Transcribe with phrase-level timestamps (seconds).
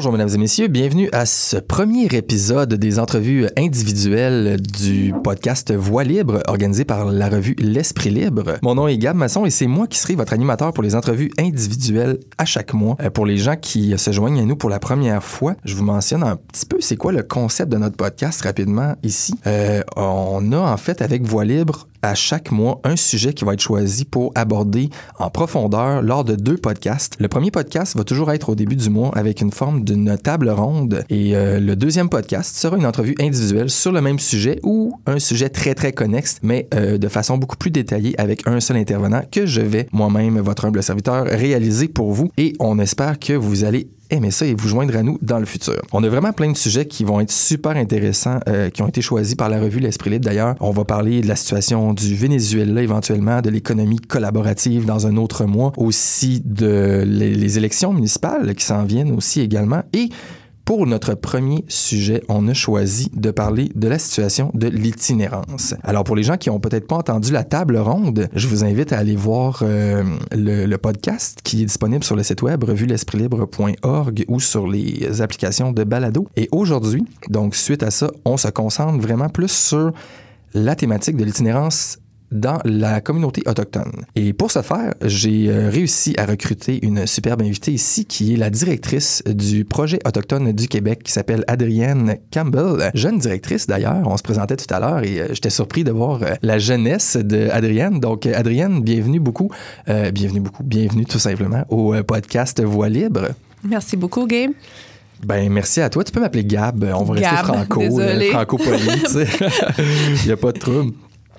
[0.00, 6.04] Bonjour mesdames et messieurs, bienvenue à ce premier épisode des entrevues individuelles du podcast Voix
[6.04, 8.54] libre organisé par la revue L'Esprit libre.
[8.62, 11.30] Mon nom est Gab Masson et c'est moi qui serai votre animateur pour les entrevues
[11.38, 12.96] individuelles à chaque mois.
[13.02, 15.84] Euh, Pour les gens qui se joignent à nous pour la première fois, je vous
[15.84, 19.34] mentionne un petit peu c'est quoi le concept de notre podcast rapidement ici.
[19.46, 23.54] Euh, on a en fait avec Voix libre à chaque mois un sujet qui va
[23.54, 27.16] être choisi pour aborder en profondeur lors de deux podcasts.
[27.18, 30.50] Le premier podcast va toujours être au début du mois avec une forme d'une table
[30.50, 34.98] ronde et euh, le deuxième podcast sera une entrevue individuelle sur le même sujet ou
[35.06, 38.76] un sujet très très connexe mais euh, de façon beaucoup plus détaillée avec un seul
[38.76, 43.32] intervenant que je vais moi-même, votre humble serviteur, réaliser pour vous et on espère que
[43.32, 45.80] vous allez aimer ça et vous joindre à nous dans le futur.
[45.92, 49.02] On a vraiment plein de sujets qui vont être super intéressants, euh, qui ont été
[49.02, 50.24] choisis par la revue L'Esprit Libre.
[50.24, 55.16] D'ailleurs, on va parler de la situation du Venezuela éventuellement, de l'économie collaborative dans un
[55.16, 60.08] autre mois, aussi de les, les élections municipales qui s'en viennent aussi également et
[60.70, 65.74] pour notre premier sujet, on a choisi de parler de la situation de l'itinérance.
[65.82, 68.92] Alors pour les gens qui ont peut-être pas entendu la table ronde, je vous invite
[68.92, 74.24] à aller voir euh, le, le podcast qui est disponible sur le site web revue-l'esprit-libre.org
[74.28, 76.28] ou sur les applications de balado.
[76.36, 79.90] Et aujourd'hui, donc suite à ça, on se concentre vraiment plus sur
[80.54, 81.98] la thématique de l'itinérance
[82.30, 84.04] dans la communauté autochtone.
[84.14, 88.36] Et pour ce faire, j'ai euh, réussi à recruter une superbe invitée ici qui est
[88.36, 92.90] la directrice du projet autochtone du Québec qui s'appelle Adrienne Campbell.
[92.94, 96.22] Jeune directrice d'ailleurs, on se présentait tout à l'heure et euh, j'étais surpris de voir
[96.22, 98.00] euh, la jeunesse de Adrienne.
[98.00, 99.50] Donc Adrienne, bienvenue beaucoup,
[99.88, 103.28] euh, bienvenue beaucoup, bienvenue tout simplement au podcast Voix libre.
[103.64, 104.52] Merci beaucoup, Gabe.
[105.24, 106.02] Ben merci à toi.
[106.02, 106.82] Tu peux m'appeler Gab.
[106.94, 107.82] On va rester franco,
[108.30, 108.88] franco-poli.
[110.22, 110.92] Il n'y a pas de trouble.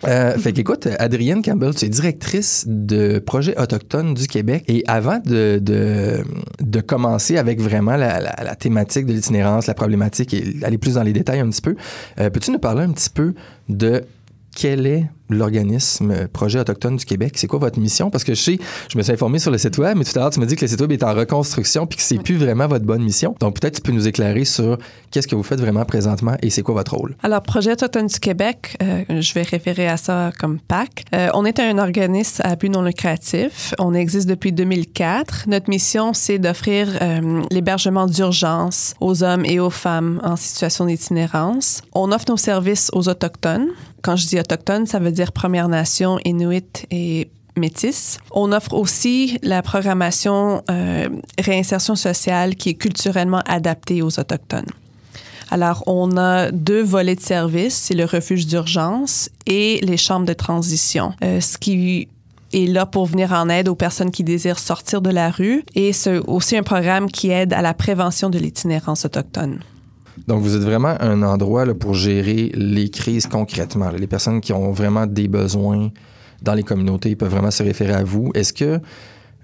[0.07, 4.63] Euh, fait qu'écoute, Adrienne Campbell, tu es directrice de Projet Autochtone du Québec.
[4.67, 6.23] Et avant de, de,
[6.59, 11.03] de commencer avec vraiment la, la, thématique de l'itinérance, la problématique et aller plus dans
[11.03, 11.75] les détails un petit peu,
[12.19, 13.33] euh, peux-tu nous parler un petit peu
[13.69, 14.03] de
[14.55, 15.05] quel est
[15.35, 17.33] l'organisme Projet Autochtone du Québec?
[17.35, 18.09] C'est quoi votre mission?
[18.09, 18.59] Parce que je sais,
[18.89, 20.55] je me suis informé sur le site web, mais tout à l'heure, tu m'as dit
[20.55, 23.35] que le site web est en reconstruction puis que c'est plus vraiment votre bonne mission.
[23.39, 24.77] Donc, peut-être tu peux nous éclairer sur
[25.11, 27.15] qu'est-ce que vous faites vraiment présentement et c'est quoi votre rôle?
[27.23, 31.05] Alors, Projet Autochtone du Québec, euh, je vais référer à ça comme PAC.
[31.13, 33.73] Euh, on est un organisme à but non lucratif.
[33.79, 35.45] On existe depuis 2004.
[35.47, 41.81] Notre mission, c'est d'offrir euh, l'hébergement d'urgence aux hommes et aux femmes en situation d'itinérance.
[41.93, 43.67] On offre nos services aux Autochtones.
[44.01, 48.17] Quand je dis Autochtones, ça veut dire Premières Nations, Inuit et métis.
[48.31, 54.69] On offre aussi la programmation euh, réinsertion sociale qui est culturellement adaptée aux Autochtones.
[55.51, 60.33] Alors, on a deux volets de services, c'est le refuge d'urgence et les chambres de
[60.33, 62.07] transition, euh, ce qui
[62.53, 65.91] est là pour venir en aide aux personnes qui désirent sortir de la rue et
[65.91, 69.59] c'est aussi un programme qui aide à la prévention de l'itinérance autochtone.
[70.27, 73.89] Donc, vous êtes vraiment un endroit là, pour gérer les crises concrètement.
[73.91, 73.97] là.
[73.97, 75.89] Les personnes qui ont vraiment des besoins
[76.41, 78.31] dans les communautés peuvent vraiment se référer à vous.
[78.33, 78.79] Est-ce que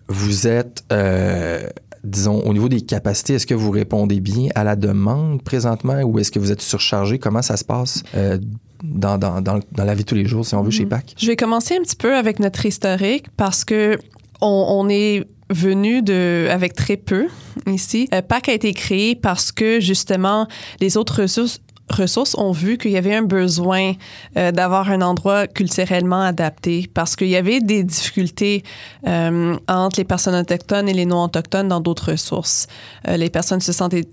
[0.08, 1.68] vous êtes, euh,
[2.04, 6.20] disons, au niveau des capacités, est-ce que vous répondez bien à la demande présentement ou
[6.20, 7.20] est-ce que vous êtes surchargé?
[7.20, 8.38] Comment ça se passe euh,
[8.84, 11.16] dans, dans, dans, dans la vie de tous les jours, si on veut, chez PAC?
[11.18, 13.98] Je vais commencer un petit peu avec notre historique parce que
[14.42, 17.28] on, on est venu de avec très peu
[17.70, 18.08] ici.
[18.14, 20.48] Euh, PAC a été créé parce que justement
[20.80, 23.94] les autres ressources ressources ont vu qu'il y avait un besoin
[24.38, 28.64] euh, d'avoir un endroit culturellement adapté parce qu'il y avait des difficultés
[29.08, 32.68] euh, entre les personnes autochtones et les non-autochtones dans d'autres ressources.
[33.08, 34.06] Euh, les personnes se sentaient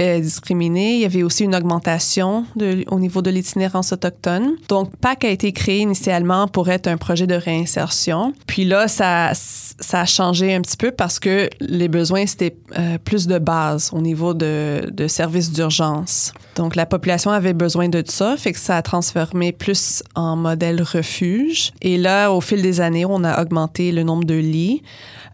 [0.00, 0.94] euh, discriminées.
[0.94, 4.56] Il y avait aussi une augmentation de, au niveau de l'itinérance autochtone.
[4.68, 8.32] Donc, PAC a été créé initialement pour être un projet de réinsertion.
[8.46, 12.98] Puis là, ça, ça a changé un petit peu parce que les besoins, c'était euh,
[12.98, 16.32] plus de base au niveau de, de services d'urgence.
[16.56, 20.82] Donc, la population avait besoin de ça, fait que ça a transformé plus en modèle
[20.82, 21.72] refuge.
[21.80, 24.82] Et là, au fil des années, on a augmenté le nombre de lits.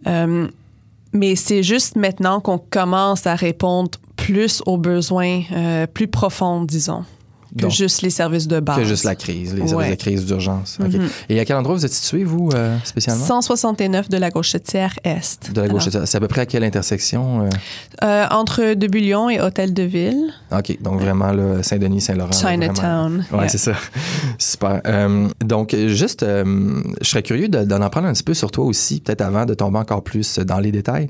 [0.06, 0.48] Euh,
[1.12, 7.04] mais c'est juste maintenant qu'on commence à répondre plus aux besoins euh, plus profonds, disons,
[7.56, 8.76] que Donc, juste les services de base.
[8.78, 9.90] Que juste la crise, les services Ouais.
[9.90, 10.78] de crise d'urgence.
[10.80, 10.92] OK.
[10.92, 11.08] Mhm.
[11.28, 13.24] Et à quel endroit vous êtes situé, vous, euh, spécialement?
[13.24, 15.52] 169 de la Gauchetière Est.
[15.52, 15.86] De la gauche.
[15.94, 17.42] Alors, C'est à peu près à quelle intersection?
[17.44, 17.48] euh?
[18.02, 22.32] euh, entre Debulion et Hôtel de Ville, OK, donc vraiment là, Saint-Denis, Saint-Laurent.
[22.32, 23.24] Chinatown.
[23.32, 23.48] Ouais, Yeah.
[23.48, 23.72] c'est ça.
[24.38, 24.80] Super.
[25.44, 29.20] Donc, juste, je serais curieux de- d'en apprendre un petit peu sur toi aussi, peut-être
[29.22, 31.08] avant de tomber encore plus dans les détails.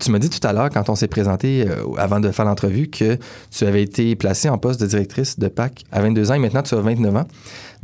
[0.00, 3.18] Tu m'as dit tout à l'heure, quand on s'est présenté, avant de faire l'entrevue, que
[3.50, 6.62] tu avais été placée en poste de directrice de PAC à 22 ans et maintenant
[6.62, 7.26] tu as 29 ans.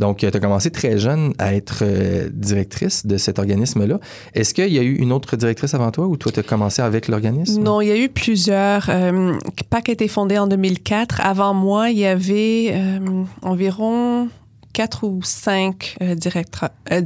[0.01, 4.01] Donc, tu as commencé très jeune à être euh, directrice de cet organisme-là.
[4.35, 6.83] Est-ce qu'il y a eu une autre directrice avant toi ou toi, tu as commencé
[6.83, 7.63] avec l'organisme?
[7.63, 8.87] Non, il y a eu plusieurs.
[8.89, 9.37] Euh,
[9.71, 11.21] PAC a été fondé en 2004.
[11.21, 12.99] Avant moi, il y avait euh,
[13.43, 14.29] environ
[14.73, 17.01] quatre ou cinq euh, directeurs, euh,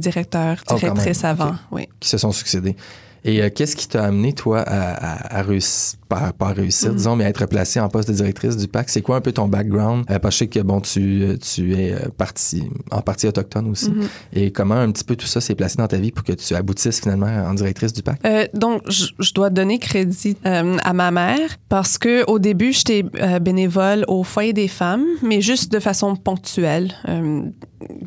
[0.71, 1.53] Oh, directrices avant.
[1.71, 1.87] Oui.
[1.99, 2.75] Qui se sont succédés.
[3.23, 6.95] Et euh, qu'est-ce qui t'a amené, toi, à, à- à réussir, pas, réussir, Mhm.
[6.95, 8.89] disons, mais à être placée en poste de directrice du PAC?
[8.89, 10.05] C'est quoi un peu ton background?
[10.09, 13.27] Euh, parce que je sais que, bon, tu, euh, tu es euh, parti, en partie
[13.27, 13.91] autochtone aussi.
[13.91, 14.07] Mhm.
[14.33, 16.55] Et comment un petit peu tout ça s'est placé dans ta vie pour que tu
[16.55, 18.19] aboutisses finalement en directrice du PAC?
[18.25, 23.05] Euh, donc, je, dois donner crédit à ma mère parce que au début, j'étais
[23.39, 26.91] bénévole au foyer des femmes, mais juste de façon ponctuelle,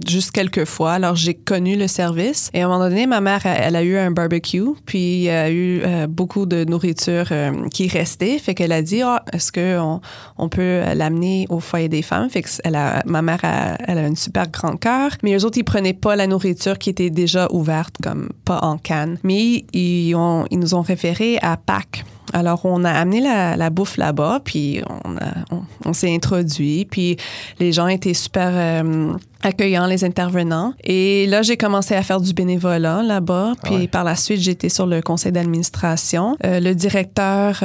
[0.06, 0.92] juste quelques fois.
[0.94, 2.50] Alors, j'ai connu le service.
[2.52, 5.22] Et à un moment donné, ma mère, elle, elle a eu un barbecue, puis il
[5.22, 7.88] y a eu euh, beaucoup de nourriture euh, qui
[8.38, 10.00] Fait qu'elle a dit, Ah, est-ce qu'on
[10.38, 12.30] on peut l'amener au foyer des femmes?
[12.30, 15.58] Fait que a, ma mère, a, elle a une super grand cœur, mais eux autres,
[15.58, 19.18] ils prenaient pas la nourriture qui était déjà ouverte, comme pas en canne.
[19.22, 22.04] Mais ils, ils nous ont référé à Pâques.
[22.32, 26.86] Alors, on a amené la, la bouffe là-bas, puis on, a- on, on s'est introduit,
[26.90, 27.16] puis
[27.60, 29.12] les gens étaient super euh,
[29.42, 30.72] accueillants, les intervenants.
[30.84, 33.86] Et là, j'ai commencé à faire du bénévolat là-bas, puis Ah ouais.
[33.88, 36.36] par la suite, j'étais sur le conseil d'administration.
[36.44, 37.58] Euh, le directeur...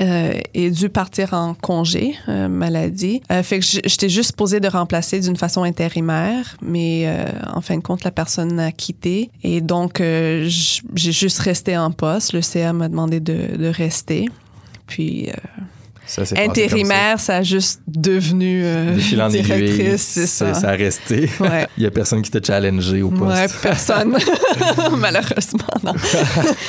[0.00, 3.22] euh, est dû partir en congé euh, maladie.
[3.30, 7.76] Euh, fait que j'étais juste posée de remplacer d'une façon intérimaire, mais euh, en fin
[7.76, 9.30] de compte, la personne a quitté.
[9.42, 10.48] Et donc, euh,
[10.94, 12.32] j'ai juste resté en poste.
[12.32, 14.26] Le CA m'a demandé de, de rester.
[14.86, 15.28] Puis,
[16.06, 16.36] Ça, ça.
[16.38, 17.38] intérimaire, ça.
[17.38, 18.94] a juste devenu euh,
[19.30, 20.60] directrice, c'est ça, ça.
[20.60, 21.28] ça a resté.
[21.40, 21.66] Ouais.
[21.76, 23.36] Il y a personne qui t'a challengé au poste.
[23.36, 24.16] Ouais, personne.
[24.96, 25.92] Malheureusement, non.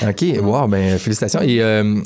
[0.08, 1.42] OK, wow, ben félicitations.
[1.42, 2.02] Et euh,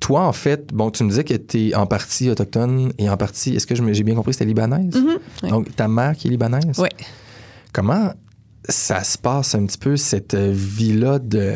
[0.00, 3.16] toi, en fait, bon, tu me disais que tu es en partie autochtone et en
[3.16, 4.94] partie, est-ce que j'ai bien compris, c'était libanaise?
[4.96, 5.48] Mhm, ouais.
[5.50, 6.78] Donc, ta mère qui est libanaise?
[6.78, 6.88] Oui.
[7.72, 8.12] Comment
[8.68, 11.54] ça se passe un petit peu, cette vie-là de...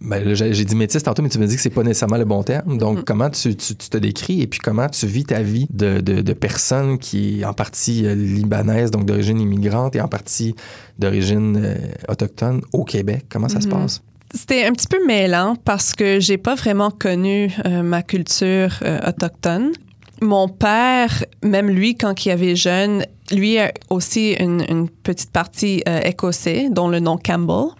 [0.00, 2.42] Ben, j'ai dit métisse tantôt, mais tu me dis que c'est pas nécessairement le bon
[2.42, 2.76] terme.
[2.76, 3.04] Donc, Mhm.
[3.04, 6.20] comment tu, tu- tu te décris et puis comment tu vis ta vie de, de,
[6.20, 10.54] de personne qui est en partie euh, libanaise, donc d'origine immigrante, et en partie
[10.98, 11.74] d'origine euh,
[12.08, 13.24] autochtone au Québec?
[13.30, 13.72] Comment ça se Mhm.
[13.72, 14.02] passe?
[14.36, 18.98] C'était un petit peu mêlant parce que j'ai pas vraiment connu euh, ma culture euh,
[19.08, 19.72] autochtone.
[20.20, 25.82] Mon père, même lui, quand il avait jeune, lui a aussi une, une petite partie
[25.88, 27.70] euh, écossais, dont le nom Campbell,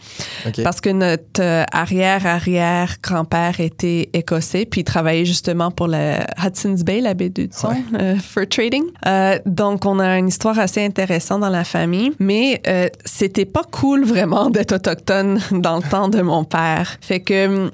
[0.64, 7.00] parce que notre euh, arrière-arrière-grand-père était écossais, puis il travaillait justement pour la Hudson's Bay,
[7.00, 7.82] la baie d'Hudson, Ouais.
[8.00, 8.84] euh, for trading.
[9.06, 12.60] Euh, donc, on a une histoire assez intéressante dans la famille, mais
[13.04, 16.96] c'était pas cool vraiment d'être autochtone dans le temps de mon père.
[17.00, 17.70] Fait que hum,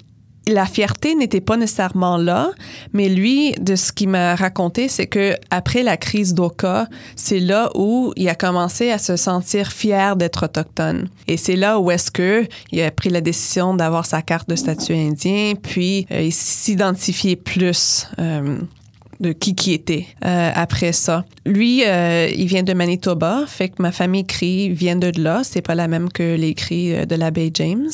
[0.49, 2.51] la fierté n'était pas nécessairement là,
[2.93, 7.71] mais lui, de ce qu'il m'a raconté, c'est que après la crise d'Oka, c'est là
[7.75, 11.09] où il a commencé à se sentir fier d'être autochtone.
[11.29, 14.57] Et c'est là où est-ce que il a pris la décision d'avoir sa carte de
[14.57, 18.09] statut indien, puis euh, il s'identifiait plus.
[18.19, 18.59] euh,
[19.23, 21.25] de qui qui était euh, après ça.
[21.47, 25.43] Lui, euh, il vient de Manitoba, fait que ma famille crie vient de là.
[25.45, 27.91] C'est pas la même que les cris euh, de la baie James.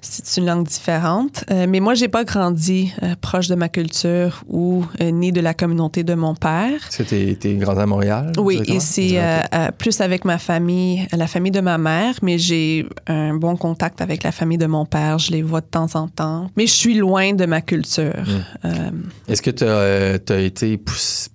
[0.00, 1.44] C'est une langue différente.
[1.50, 6.04] Euh, mais moi, j'ai pas grandi proche de ma culture ou ni de la communauté
[6.04, 6.88] de mon père.
[6.90, 8.32] T'es grandi à Montréal?
[8.38, 9.40] Oui, ici, euh,
[9.78, 14.22] plus avec ma famille, la famille de ma mère, mais j'ai un bon contact avec
[14.22, 15.18] la famille de mon père.
[15.18, 16.50] Je les vois de temps en temps.
[16.56, 18.24] Mais je suis loin de ma culture.
[18.26, 18.66] Mm.
[18.66, 18.90] Euh,
[19.28, 20.63] Est-ce que tu as été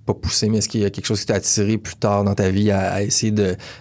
[0.06, 2.36] pas poussé, mais est-ce qu'il y a quelque chose qui t'a attiré plus tard dans
[2.36, 3.34] ta vie à, essayer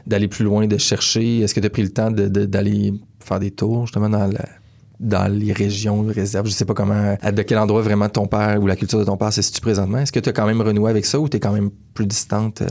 [0.06, 1.40] d'aller plus loin, de chercher?
[1.40, 4.26] Est-ce que tu as pris le temps de- de- d'aller faire des tours justement dans,
[4.26, 4.48] la-
[5.00, 6.46] dans les régions, les réserves?
[6.46, 9.04] Je sais pas comment, à de quel endroit vraiment ton père ou la culture de
[9.04, 9.98] ton père se situe présentement.
[9.98, 12.06] Est-ce que tu as quand même renoué avec ça ou tu es quand même plus
[12.06, 12.62] distante?
[12.62, 12.66] euh?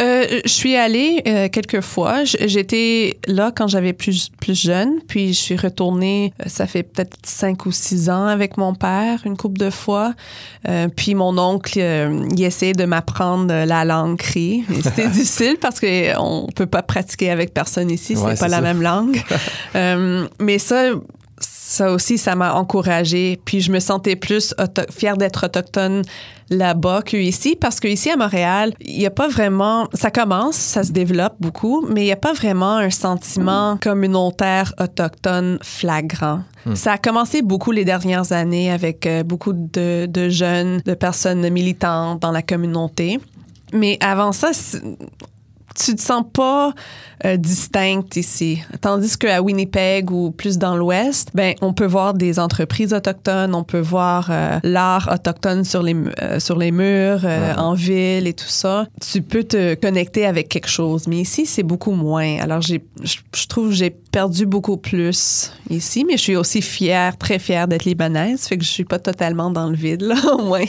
[0.00, 2.24] Euh, je suis allée euh, quelques fois.
[2.24, 7.66] J'étais là quand j'avais plus, plus jeune, puis je suis retournée, ça fait peut-être cinq
[7.66, 10.14] ou six ans avec mon père, une couple de fois.
[10.68, 14.64] Euh, puis mon oncle, il essayait de m'apprendre la langue cri.
[14.68, 18.56] Mais C'était difficile parce qu'on peut pas pratiquer avec personne ici, c'est Ouais, pas la
[18.56, 18.62] ça.
[18.62, 19.20] même langue.
[20.40, 20.90] Mais ça,
[21.68, 23.38] ça aussi, ça m'a encouragée.
[23.44, 24.54] Puis je me sentais plus
[24.90, 26.02] fière d'être autochtone
[26.48, 29.86] là-bas qu'ici, parce qu'ici à Montréal, il n'y a pas vraiment.
[29.92, 34.72] Ça commence, ça se développe beaucoup, mais il n'y a pas vraiment un sentiment communautaire
[34.80, 36.40] autochtone flagrant.
[36.74, 41.48] Ça a commencé beaucoup les dernières années avec euh, beaucoup de, de jeunes, de personnes
[41.50, 43.20] militantes dans la communauté.
[43.72, 44.50] Mais avant ça,
[45.78, 46.72] tu te sens pas
[47.24, 48.62] euh, distincte ici.
[48.80, 53.64] Tandis qu'à Winnipeg ou plus dans l'Ouest, ben, on peut voir des entreprises autochtones, on
[53.64, 57.24] peut voir euh, l'art autochtone sur les, euh, sur les murs,
[57.56, 58.86] en ville et tout ça.
[59.00, 61.06] Tu peux te connecter avec quelque chose.
[61.06, 62.38] Mais ici, c'est beaucoup moins.
[62.40, 67.16] Alors, j'ai, je trouve que j'ai perdu beaucoup plus ici, mais je suis aussi fière,
[67.16, 68.46] très fière d'être libanaise.
[68.46, 70.64] Fait que je suis pas totalement dans le vide, là, au moins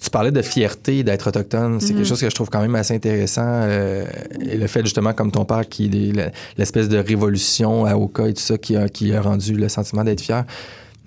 [0.00, 1.80] tu parlais de fierté d'être autochtone.
[1.80, 2.04] C'est quelque mhm.
[2.04, 3.42] chose que je trouve quand même assez intéressant.
[3.44, 4.06] Euh,
[4.40, 5.88] et le fait, justement, comme ton père, qui
[6.56, 10.04] l'espèce de révolution à Oka et tout ça, qui a, qui a rendu le sentiment
[10.04, 10.44] d'être fier.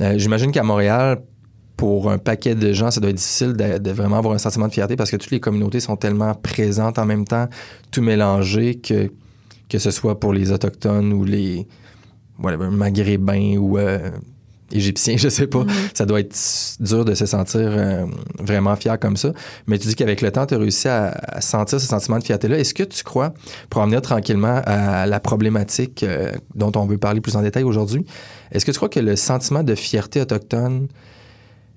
[0.01, 1.21] Euh, j'imagine qu'à Montréal,
[1.77, 4.73] pour un paquet de gens, ça doit être difficile de, vraiment avoir un sentiment de
[4.73, 7.47] fierté parce que toutes les communautés sont tellement présentes en même temps,
[7.91, 9.09] tout mélangé, que,
[9.69, 11.67] que ce soit pour les Autochtones ou les
[12.37, 14.11] Maghrébins ou euh,
[14.71, 15.63] égyptien, je sais pas.
[15.63, 15.89] Mm-hmm.
[15.93, 16.35] Ça doit être
[16.79, 18.05] dur de se sentir euh,
[18.39, 19.31] vraiment fier comme ça.
[19.67, 22.57] Mais tu dis qu'avec le temps, tu as réussi à, sentir ce sentiment de fierté-là.
[22.57, 23.33] Est-ce que tu crois,
[23.69, 27.63] pour en venir tranquillement à la problématique euh, dont on veut parler plus en détail
[27.63, 28.05] aujourd'hui,
[28.51, 30.87] est-ce que tu crois que le sentiment de fierté autochtone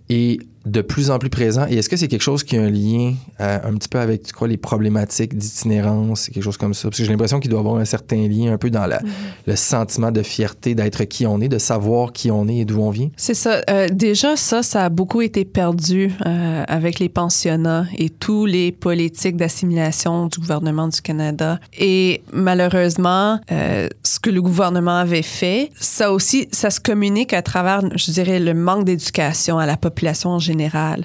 [0.09, 1.67] est de plus en plus présent.
[1.69, 4.23] Et est-ce que c'est quelque chose qui a un lien euh, un petit peu avec,
[4.23, 6.89] tu crois, les problématiques d'itinérance, quelque chose comme ça?
[6.89, 9.07] Parce que j'ai l'impression qu'il doit avoir un certain lien un peu dans la, mm-hmm.
[9.47, 12.81] le sentiment de fierté d'être qui on est, de savoir qui on est et d'où
[12.81, 13.11] on vient.
[13.17, 13.61] C'est ça.
[13.69, 18.73] Euh, déjà, ça, ça a beaucoup été perdu euh, avec les pensionnats et tous les
[18.73, 21.61] politiques d'assimilation du gouvernement du Canada.
[21.79, 27.83] Et malheureusement, ce que le gouvernement avait fait, ça aussi, ça se communique à travers,
[27.97, 30.54] je dirais, le manque d'éducation à la population en général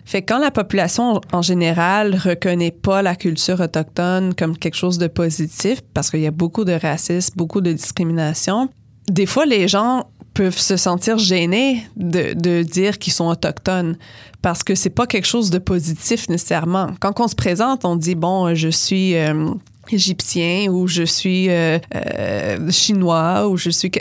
[0.05, 5.07] fait quand la population en général reconnaît pas la culture autochtone comme quelque chose de
[5.07, 8.69] positif, parce qu'il y a beaucoup de racisme, beaucoup de discrimination,
[9.09, 13.97] des fois les gens peuvent se sentir gênés de, dire qu'ils sont autochtones
[14.41, 16.91] parce que c'est pas quelque chose de positif nécessairement.
[17.01, 19.49] Quand on se présente, on dit bon, je suis euh,
[19.91, 23.91] égyptien ou je suis euh, euh, chinois ou je suis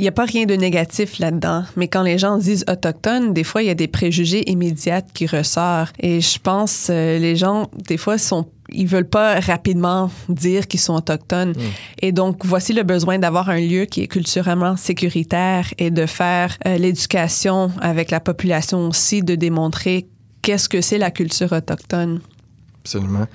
[0.00, 1.64] il n'y a pas rien de négatif là-dedans.
[1.76, 5.26] Mais quand les gens disent autochtone, des fois, il y a des préjugés immédiats qui
[5.26, 5.94] ressortent.
[6.00, 10.80] Et je pense euh, les gens, des fois, sont ils veulent pas rapidement dire qu'ils
[10.80, 11.50] sont autochtones.
[11.50, 11.72] Hmm.
[12.00, 16.56] Et donc, voici le besoin d'avoir un lieu qui est culturellement sécuritaire et de faire
[16.66, 20.06] euh, l'éducation avec la population aussi, de démontrer
[20.40, 22.20] qu'est-ce que c'est la culture autochtone.
[22.84, 23.26] Absolument.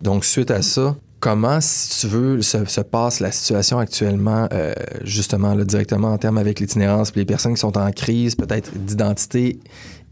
[0.00, 0.94] Donc, suite à ça,
[1.24, 6.60] comment, si tu veux, se, passe la situation actuellement, euh, justement, directement en termes avec
[6.60, 9.58] l'itinérance, les personnes qui sont en crise, peut-être d'identité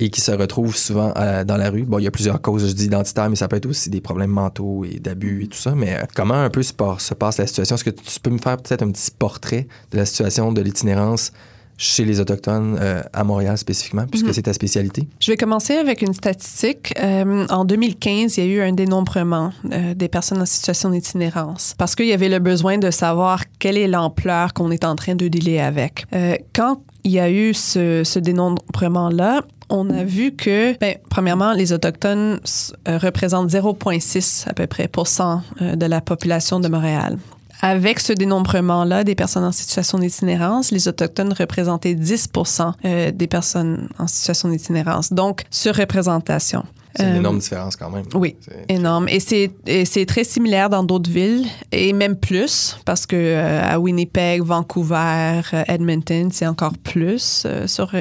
[0.01, 1.83] et qui se retrouvent souvent euh, dans la rue?
[1.83, 4.87] Bon, il y a plusieurs causes, je mais ça peut être aussi des problèmes mentaux
[4.87, 5.75] et d'abus et tout ça.
[5.75, 7.77] Mais euh, comment un peu se passe, la situation?
[7.77, 11.33] Est-ce que tu peux me faire peut-être un petit portrait de la situation de l'itinérance
[11.77, 14.33] chez les Autochtones euh, à Montréal spécifiquement, puisque mhm.
[14.33, 15.07] c'est ta spécialité?
[15.21, 16.95] Je vais commencer avec une statistique.
[17.03, 21.75] Euh, en 2015, il y a eu un dénombrement euh, des personnes en situation d'itinérance
[21.79, 25.15] parce qu'il y avait le besoin de savoir quelle est l'ampleur qu'on est en train
[25.15, 26.07] de dealer avec.
[26.55, 31.73] quand il y a eu ce, ce dénombrement-là, on a vu que, ben, premièrement, les
[31.73, 32.39] Autochtones
[32.87, 37.19] représentent 0,6 à peu près pour cent de la population de Montréal.
[37.65, 43.89] Avec ce dénombrement-là des personnes en situation d'itinérance, les Autochtones représentaient 10% euh, des personnes
[44.01, 45.13] en situation d'itinérance.
[45.13, 46.65] Donc, surreprésentation.
[46.97, 48.05] C'est une énorme euh, différence quand même.
[48.15, 48.37] Oui,
[48.69, 49.09] énorme.
[49.09, 54.43] Et c'est très similaire dans d'autres villes et même plus parce que euh, à Winnipeg,
[54.43, 57.93] Vancouver, Edmonton, c'est encore plus sur,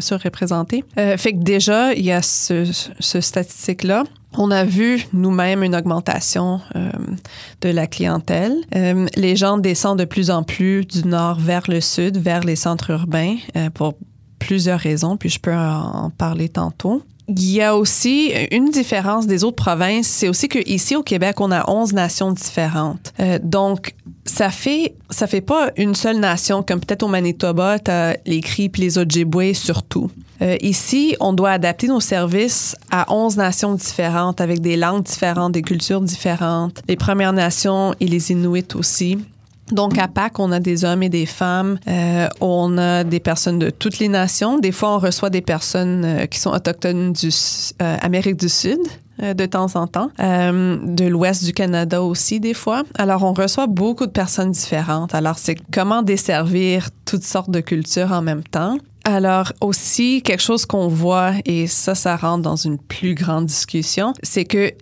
[0.00, 0.82] surreprésenté.
[0.96, 2.64] fait que déjà, il y a ce,
[2.98, 4.04] ce statistique-là.
[4.36, 6.90] On a vu nous-mêmes une augmentation euh,
[7.60, 8.56] de la clientèle.
[8.76, 12.56] Euh, les gens descendent de plus en plus du nord vers le sud, vers les
[12.56, 13.94] centres urbains, euh, pour
[14.38, 17.02] plusieurs raisons, puis je peux en parler tantôt.
[17.28, 21.52] Il y a aussi une différence des autres provinces, c'est aussi qu'ici au Québec, on
[21.52, 23.12] a 11 nations différentes.
[23.42, 23.94] donc,
[24.24, 28.40] ça fait ça fait pas une seule nation comme peut-être au Manitoba, tu as les
[28.40, 30.10] Cris les Ojibwe surtout.
[30.42, 35.52] Euh, ici, on doit adapter nos services à 11 nations différentes avec des langues différentes,
[35.52, 39.18] des cultures différentes, les Premières Nations et les Inuits aussi.
[39.72, 41.78] Donc, à Pâques, on a des hommes et des femmes.
[41.86, 44.58] Euh, on a des personnes de toutes les nations.
[44.58, 47.28] Des fois, on reçoit des personnes euh, qui sont autochtones du
[47.82, 48.78] euh, Amérique du Sud
[49.20, 52.84] de temps en temps, de l'ouest du Canada aussi des fois.
[52.96, 55.14] Alors, on reçoit beaucoup de personnes différentes.
[55.14, 58.78] Alors, c'est comment desservir toutes sortes de cultures en même temps.
[59.04, 64.12] Alors aussi, quelque chose qu'on voit, et ça, ça rentre dans une plus grande discussion,
[64.22, 64.72] c'est que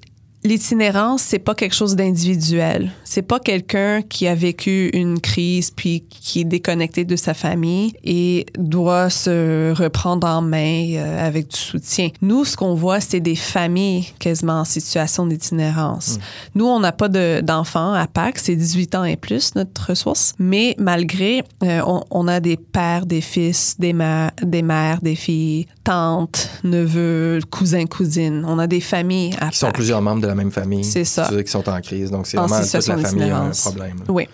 [0.49, 2.91] l'itinérance, c'est pas quelque chose d'individuel.
[3.05, 7.93] C'est pas quelqu'un qui a vécu une crise puis qui est déconnecté de sa famille
[8.03, 12.09] et doit se reprendre en main euh, avec du soutien.
[12.23, 16.17] Nous, ce qu'on voit, c'est des familles quasiment en situation d'itinérance.
[16.17, 16.59] Hmm.
[16.59, 20.35] Nous, on n'a pas de- d'enfants à Pâques, c'est 18 ans et plus notre ressource,
[20.39, 25.15] mais malgré, euh, on, on a des pères, des fils, des, mères, des mères, des
[25.15, 28.45] filles, tantes, neveux, cousins, cousines.
[28.47, 29.75] On a des familles à Qui sont Pâques.
[29.77, 30.85] plusieurs membres de la même famille.
[30.85, 31.29] C'est ça.
[31.29, 32.11] Dire, Qui sont en crise.
[32.11, 33.97] Donc, c'est En vraiment toute la famille a un problème.
[34.09, 34.29] Oui.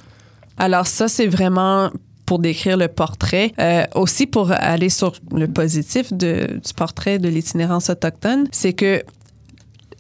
[0.57, 1.91] Alors ça, c'est vraiment
[2.27, 3.53] pour décrire le portrait.
[3.59, 9.03] Euh, aussi pour aller sur le positif de- du portrait de l'itinérance autochtone, c'est que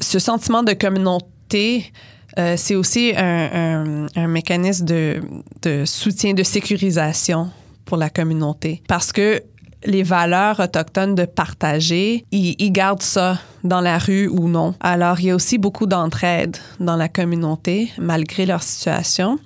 [0.00, 1.92] ce sentiment de communauté,
[2.38, 5.20] euh, c'est aussi un, un- un mécanisme de,
[5.62, 7.50] de soutien, de sécurisation
[7.84, 8.82] pour la communauté.
[8.88, 9.42] Parce que
[9.84, 14.74] les valeurs autochtones de partager, ils, ils gardent ça dans la rue ou non.
[14.80, 19.38] Alors, il y a aussi beaucoup d'entraide dans la communauté, malgré leur situation.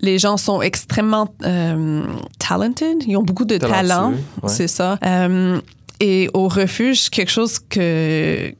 [0.00, 2.04] Les gens sont extrêmement euh,
[2.38, 4.12] talented, ils ont beaucoup de talent,
[4.42, 4.48] ouais.
[4.48, 4.98] c'est ça.
[5.04, 5.60] Euh,
[6.00, 8.54] et au refuge, quelque chose que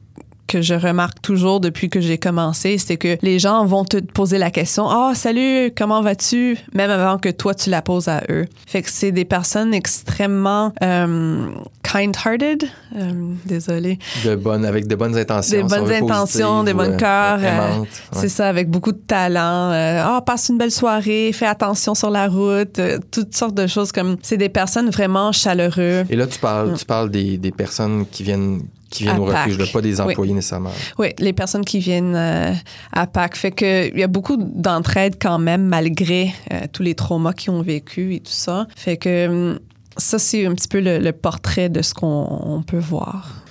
[0.47, 4.37] que je remarque toujours depuis que j'ai commencé, c'est que les gens vont te poser
[4.37, 8.45] la question "Ah, salut, comment vas-tu?" même avant que toi tu la poses à eux.
[8.65, 11.47] Fait que c'est des personnes extrêmement euh,
[11.83, 12.63] kind-hearted,
[12.95, 13.11] euh,
[13.45, 15.57] désolée, De bonnes, avec de bonnes intentions.
[15.57, 17.39] des bonnes intentions, des bonnes euh, cœurs.
[17.41, 17.87] euh, ouais.
[18.13, 19.71] C'est ça, avec beaucoup de talent.
[19.71, 22.79] Euh, Ah, passe une belle soirée, fais attention sur la route,
[23.11, 24.17] toutes sortes de choses comme.
[24.21, 26.05] C'est des personnes vraiment chaleureuses.
[26.09, 29.25] Et là, tu parles, tu parles des, des personnes qui viennent, qui viennent À au
[29.25, 30.11] refuge, là, pas des Oui.
[30.11, 30.71] employés nécessairement.
[30.97, 32.53] Oui, les personnes qui viennent euh,
[32.93, 33.35] à Pâques.
[33.35, 37.51] Fait que il y a beaucoup d'entraide quand même, malgré euh, tous les traumas qu'ils
[37.51, 38.67] ont vécu et tout ça.
[38.75, 39.59] Fait que hum,
[39.97, 43.43] ça, c'est un petit peu le, le portrait de ce qu'on on peut voir.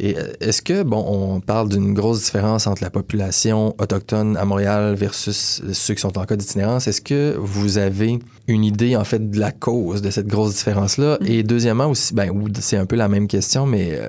[0.00, 4.44] Et euh, est-ce que, bon, on parle d'une grosse différence entre la population autochtone à
[4.44, 6.88] Montréal versus ceux qui sont en cas d'itinérance.
[6.88, 8.18] Est-ce que vous avez
[8.48, 11.18] une idée, en fait, de la cause de cette grosse différence-là?
[11.20, 11.26] Mm.
[11.26, 14.00] Et deuxièmement aussi, ben, c'est un peu la même question, mais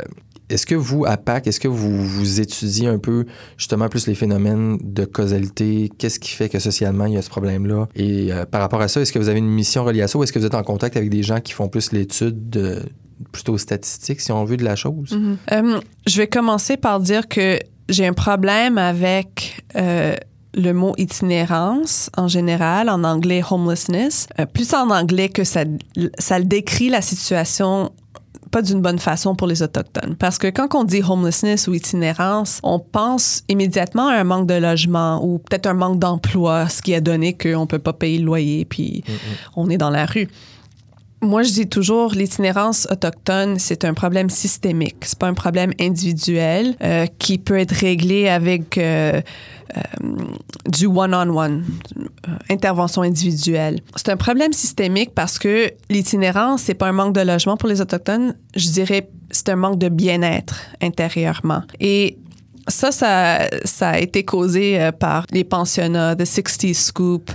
[0.53, 3.25] est-ce que vous, à Pâques, est-ce que vous, vous étudiez un peu
[3.57, 5.89] justement plus les phénomènes de causalité?
[5.97, 7.87] Qu'est-ce qui fait que socialement, il y a ce problème-là?
[7.95, 10.17] Et euh, par rapport à ça, est-ce que vous avez une mission reliée à ça
[10.17, 12.83] ou est-ce que vous êtes en contact avec des gens qui font plus l'étude de
[13.31, 15.17] plutôt statistique, si on veut, de la chose?
[15.51, 17.57] Euh, je vais commencer par dire que
[17.89, 20.15] j'ai un problème avec euh,
[20.53, 25.63] le mot itinérance en général, en anglais homelessness, plus en anglais que ça,
[26.19, 27.91] ça décrit la situation
[28.53, 30.15] pas d'une bonne façon pour les Autochtones.
[30.17, 34.53] Parce que quand on dit homelessness ou itinérance, on pense immédiatement à un manque de
[34.53, 38.19] logement ou peut-être un manque d'emploi, ce qui a donné qu'on ne peut pas payer
[38.19, 39.03] le loyer puis
[39.55, 40.27] on est dans la rue.
[41.23, 44.97] Moi, je dis toujours, l'itinérance autochtone, c'est un problème systémique.
[45.03, 49.21] C'est pas un problème individuel euh, qui peut être réglé avec euh,
[49.77, 49.81] euh,
[50.67, 51.63] du one-on-one,
[52.49, 53.79] intervention individuelle.
[53.95, 57.79] C'est un problème systémique parce que l'itinérance, c'est pas un manque de logement pour les
[57.79, 58.35] autochtones.
[58.57, 61.63] Je dirais, c'est un manque de bien-être intérieurement.
[61.79, 62.17] Et
[62.67, 67.31] ça, ça, a été causé par les pensionnats, The 60 Scoop,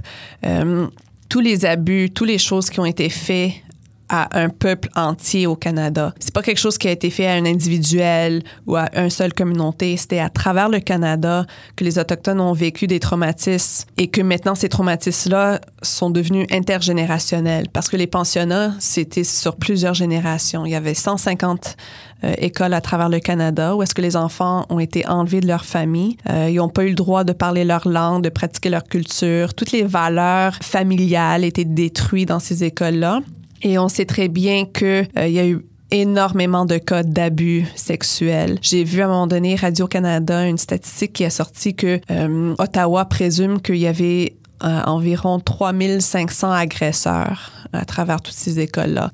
[1.30, 3.62] tous les abus, toutes les choses qui ont été faites
[4.08, 6.14] à un peuple entier au Canada.
[6.18, 9.32] C'est pas quelque chose qui a été fait à un individuel ou à une seule
[9.32, 9.96] communauté.
[9.96, 14.54] C'était à travers le Canada que les Autochtones ont vécu des traumatismes et que maintenant
[14.54, 20.64] ces traumatismes-là sont devenus intergénérationnels parce que les pensionnats, c'était sur plusieurs générations.
[20.64, 21.76] Il y avait 150
[22.24, 25.46] euh, écoles à travers le Canada où est-ce que les enfants ont été enlevés de
[25.46, 26.16] leur famille.
[26.28, 29.54] Euh, ils n'ont pas eu le droit de parler leur langue, de pratiquer leur culture.
[29.54, 33.20] Toutes les valeurs familiales étaient détruites dans ces écoles-là.
[33.62, 38.58] Et on sait très bien qu'il il y a eu énormément de cas d'abus sexuels.
[38.60, 43.06] J'ai vu à un moment donné Radio-Canada une statistique qui a sorti que euh, Ottawa
[43.06, 49.10] présume qu'il y avait euh, environ 3500 agresseurs à travers toutes ces écoles-là.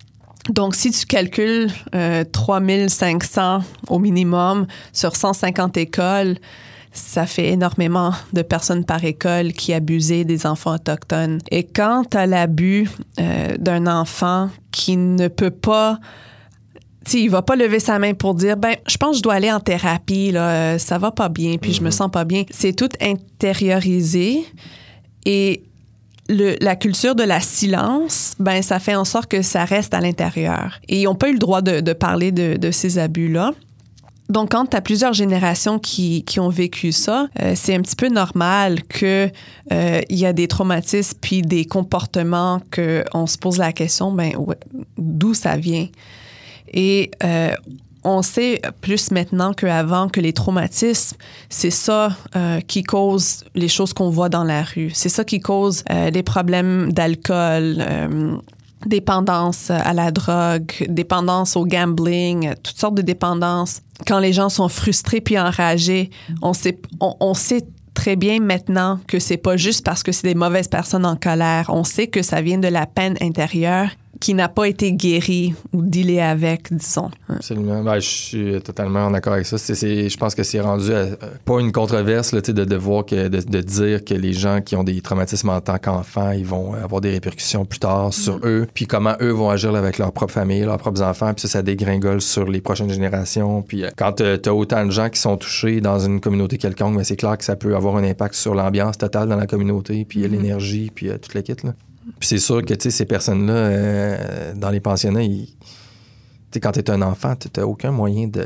[0.51, 6.37] Donc, si tu calcules euh, 3500 au minimum sur 150 écoles,
[6.95, 11.41] ça fait énormément de personnes par école qui abusaient des enfants autochtones.
[11.51, 12.89] Et quand tu as l'abus
[13.21, 15.99] euh, d'un enfant qui ne peut pas
[17.05, 19.35] sais, il va pas lever sa main pour dire ben je pense que je dois
[19.35, 22.45] aller en thérapie là, euh, ça va pas bien puis je me sens pas bien.
[22.51, 24.45] C'est tout intériorisé
[25.27, 25.65] et
[26.29, 30.01] le, la culture de la silence, ben ça fait en sorte que ça reste à
[30.01, 30.81] l'intérieur.
[30.89, 33.53] Et ils n'ont pas eu le droit de, de parler de, de ces abus-là.
[34.31, 38.09] Donc, quand tu as plusieurs générations qui, ont vécu ça, euh, c'est un petit peu
[38.09, 39.33] normal qu'il
[39.73, 44.33] euh, y a des traumatismes puis des comportements qu'on se pose la question, ben
[44.97, 45.89] d'où ça vient?
[46.73, 47.55] Et euh,
[48.03, 51.17] on sait plus maintenant qu'avant que les traumatismes,
[51.49, 52.17] c'est ça
[52.67, 54.91] qui cause les choses qu'on voit dans la rue.
[54.93, 57.83] C'est ça qui cause les problèmes d'alcool,
[58.87, 63.83] dépendance à la drogue, dépendance au gambling, toutes sortes de dépendances.
[64.07, 66.11] Quand les gens sont frustrés puis enragés,
[66.43, 70.35] on sait, on, sait très bien maintenant que c'est pas juste parce que c'est des
[70.35, 71.67] mauvaises personnes en colère.
[71.69, 73.89] On sait que ça vient de la peine intérieure
[74.25, 77.11] qui n'a pas été guéri ou dealé avec, disons.
[77.29, 77.85] Absolument.
[77.85, 79.59] Ben, je suis totalement en accord avec ça.
[79.59, 81.09] C'est, c'est, je pense que c'est rendu à,
[81.45, 84.77] pas une controverse là, de, de voir que de, de, dire que les gens qui
[84.77, 88.47] ont des traumatismes en tant qu'enfants, ils vont avoir des répercussions plus tard sur mm.
[88.47, 91.49] eux, puis comment eux vont agir avec leur propre famille, leurs propres enfants, puis ça,
[91.49, 93.61] ça dégringole sur les prochaines générations.
[93.61, 96.93] Puis euh, quand tu as autant de gens qui sont touchés dans une communauté quelconque,
[96.93, 99.47] mais ben, c'est clair que ça peut avoir un impact sur l'ambiance totale dans la
[99.47, 100.29] communauté, puis mm-hmm.
[100.29, 101.63] l'énergie, puis euh, toute l'équipe.
[101.63, 101.75] Là.
[102.19, 105.49] Puis c'est sûr que ces personnes-là, euh, dans les pensionnats, ils,
[106.63, 108.45] quand tu es un enfant, tu n'as aucun moyen de,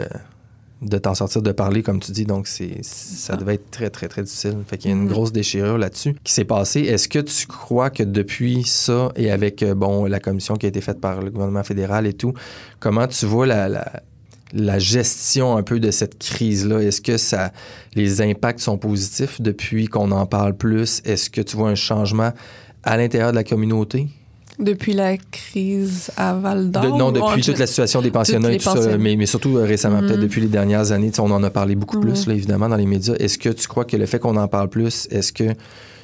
[0.81, 2.25] de t'en sortir, de parler, comme tu dis.
[2.25, 4.57] Donc, c'est, ça devait être très, très, très difficile.
[4.67, 5.11] Fait qu'il y a une mm-hmm.
[5.11, 6.83] grosse déchirure là-dessus qui s'est passée.
[6.83, 10.69] Est-ce que tu crois que depuis ça et avec euh, bon, la commission qui a
[10.69, 12.33] été faite par le gouvernement fédéral et tout,
[12.81, 14.03] comment tu vois la, la,
[14.53, 16.81] la gestion un peu de cette crise-là?
[16.81, 17.53] Est-ce que ça,
[17.95, 21.03] les impacts sont positifs depuis qu'on en parle plus?
[21.05, 22.33] Est-ce que tu vois un changement
[22.89, 24.09] à l'intérieur de la communauté?
[24.59, 26.97] Depuis la crise à Val d'Or?
[26.97, 30.01] non, depuis toute la situation des pensionnats et tout ça, mais, mais, surtout euh, récemment,
[30.01, 30.23] peut-être mm-hmm.
[30.23, 33.15] depuis les dernières années, on en a parlé beaucoup plus, là, évidemment, dans les médias.
[33.21, 35.55] Est-ce que tu crois que le fait qu'on en parle plus, est-ce qu'il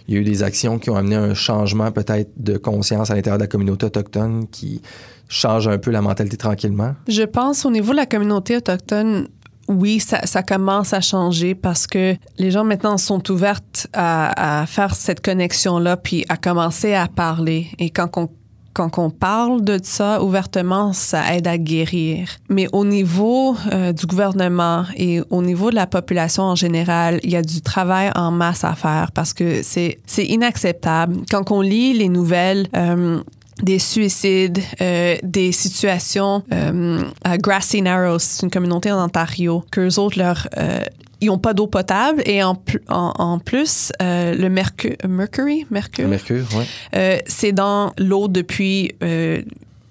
[0.08, 3.38] y a eu des actions qui ont amené un changement peut-être de conscience à l'intérieur
[3.38, 4.82] de la communauté autochtone qui
[5.26, 6.94] change un peu la mentalité tranquillement?
[7.08, 9.26] Je pense au niveau de la communauté autochtone,
[9.68, 14.66] oui, ça, ça, commence à changer parce que les gens maintenant sont ouvertes à, à
[14.66, 17.68] faire cette connexion-là, puis à commencer à parler.
[17.78, 18.28] Et quand on
[18.74, 22.28] quand on parle de ça ouvertement, ça aide à guérir.
[22.50, 27.30] Mais au niveau euh, du gouvernement et au niveau de la population en général, il
[27.30, 31.18] y a du travail en masse à faire parce que c'est inacceptable.
[31.30, 33.22] Quand on lit les nouvelles, euh,
[33.62, 39.98] des suicides, euh, des situations euh, à Grassy Narrows, c'est une communauté en Ontario, qu'eux
[39.98, 40.80] autres, leur, euh,
[41.20, 46.44] ils n'ont pas d'eau potable et en, en, en plus, le mercure, mercury, mercure, mercure
[46.92, 47.22] ouais.
[47.26, 48.92] C'est dans l'eau depuis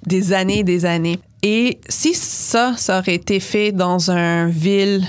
[0.06, 1.18] des années et des années.
[1.42, 5.04] Et si ça, ça aurait été fait dans un ville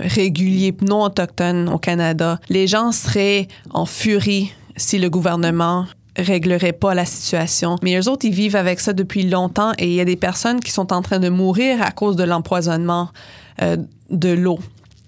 [0.00, 5.86] régulier non autochtone au Canada, les gens seraient en furie si le gouvernement
[6.18, 7.76] réglerait pas la situation.
[7.82, 10.60] Mais eux autres, ils vivent avec ça depuis longtemps et il y a des personnes
[10.60, 13.08] qui sont en train de mourir à cause de l'empoisonnement
[13.62, 13.76] euh,
[14.10, 14.58] de l'eau.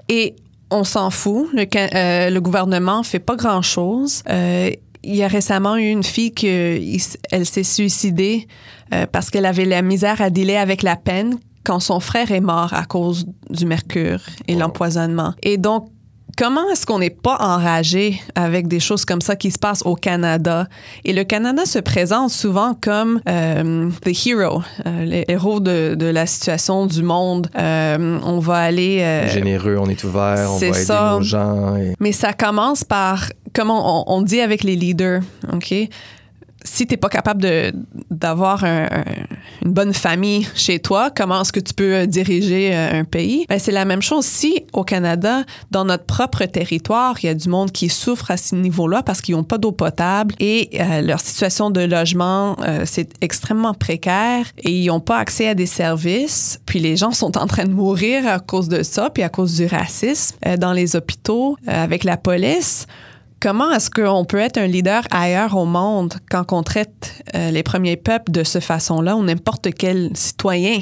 [0.08, 0.34] Et
[0.70, 1.48] on s'en fout.
[1.52, 4.22] Le, euh, le, gouvernement fait pas grand-chose.
[4.28, 4.70] Euh,
[5.02, 6.46] il y a récemment eu une fille qui
[7.30, 8.46] elle s'est suicidée
[8.92, 12.40] euh, parce qu'elle avait la misère à dealer avec la peine quand son frère est
[12.40, 15.34] mort à cause du mercure et l'empoisonnement.
[15.42, 15.88] Et donc,
[16.36, 19.94] comment est-ce qu'on n'est pas enragé avec des choses comme ça qui se passent au
[19.94, 20.66] Canada?
[21.04, 26.06] Et le Canada se présente souvent comme euh, the hero, euh, les héros de, de,
[26.06, 27.48] la situation du monde.
[27.56, 29.00] Euh, on va aller...
[29.00, 31.76] Euh, Généreux, on est ouvert, on va aider nos gens.
[31.76, 31.94] Et...
[32.00, 35.74] Mais ça commence par, comment on, on dit avec les leaders, OK?
[36.64, 37.72] Si tu n'es pas capable de,
[38.10, 38.88] d'avoir un,
[39.64, 43.46] une bonne famille chez toi, comment est-ce que tu peux diriger euh, un pays?
[43.48, 47.34] Ben, c'est la même chose si au Canada, dans notre propre territoire, il y a
[47.34, 51.00] du monde qui souffre à ce niveau-là parce qu'ils n'ont pas d'eau potable et euh,
[51.00, 55.66] leur situation de logement, euh, c'est extrêmement précaire et ils n'ont pas accès à des
[55.66, 56.60] services.
[56.66, 59.56] Puis les gens sont en train de mourir à cause de ça, puis à cause
[59.56, 62.86] du racisme euh, dans les hôpitaux, euh, avec la police.
[63.40, 67.62] Comment est-ce qu'on peut être un leader ailleurs au monde quand on traite euh, les
[67.62, 70.80] premiers peuples de cette façon-là ou n'importe quel citoyen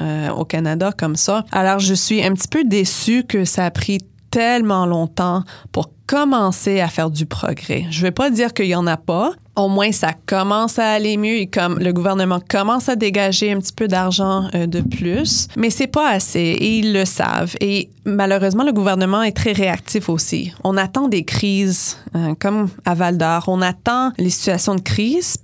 [0.00, 1.44] euh, au Canada comme ça?
[1.52, 3.98] Alors, je suis un petit peu déçue que ça a pris
[4.32, 7.86] tellement longtemps pour commencer à faire du progrès.
[7.90, 9.32] Je ne vais pas dire qu'il n'y en a pas.
[9.54, 13.58] Au moins, ça commence à aller mieux et comme le gouvernement commence à dégager un
[13.60, 17.54] petit peu d'argent euh, de plus, mais c'est pas assez et ils le savent.
[17.60, 20.52] Et malheureusement, le gouvernement est très réactif aussi.
[20.64, 23.44] On attend des crises, euh, comme à Val d'Or.
[23.48, 25.36] On attend les situations de crise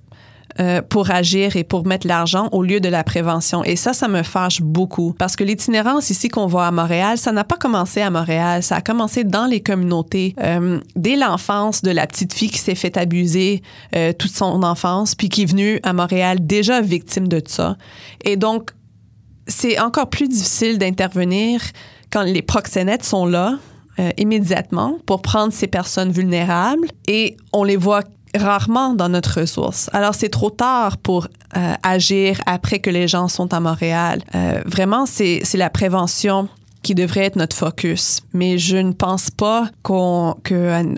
[0.60, 3.62] euh, pour agir et pour mettre l'argent au lieu de la prévention.
[3.62, 7.30] Et ça, ça me fâche beaucoup parce que l'itinérance ici qu'on voit à Montréal, ça
[7.30, 10.34] n'a pas commencé à Montréal, ça a commencé dans les communautés.
[10.42, 13.62] Euh, dès l'enfance de la petite fille qui s'est fait abuser
[13.94, 17.76] euh, toute son enfance, puis qui est venue à Montréal déjà victime de ça.
[18.24, 18.72] Et donc,
[19.46, 21.62] c'est encore plus difficile d'intervenir
[22.10, 23.58] quand les proxénètes sont là,
[24.16, 28.04] immédiatement pour prendre ces personnes vulnérables et on les voit
[28.36, 29.90] rarement dans notre ressource.
[29.92, 34.22] Alors, c'est trop tard pour euh, agir après que les gens sont à Montréal.
[34.34, 36.48] Euh, vraiment, c'est la prévention
[36.82, 38.20] qui devrait être notre focus.
[38.32, 40.96] Mais je ne pense pas qu'on que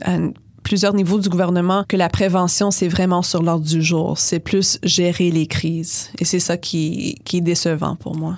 [0.62, 4.18] plusieurs niveaux du gouvernement que la prévention, c'est vraiment sur l'ordre du jour.
[4.18, 6.10] C'est plus gérer les crises.
[6.18, 8.36] Et c'est ça qui, qui est décevant pour moi.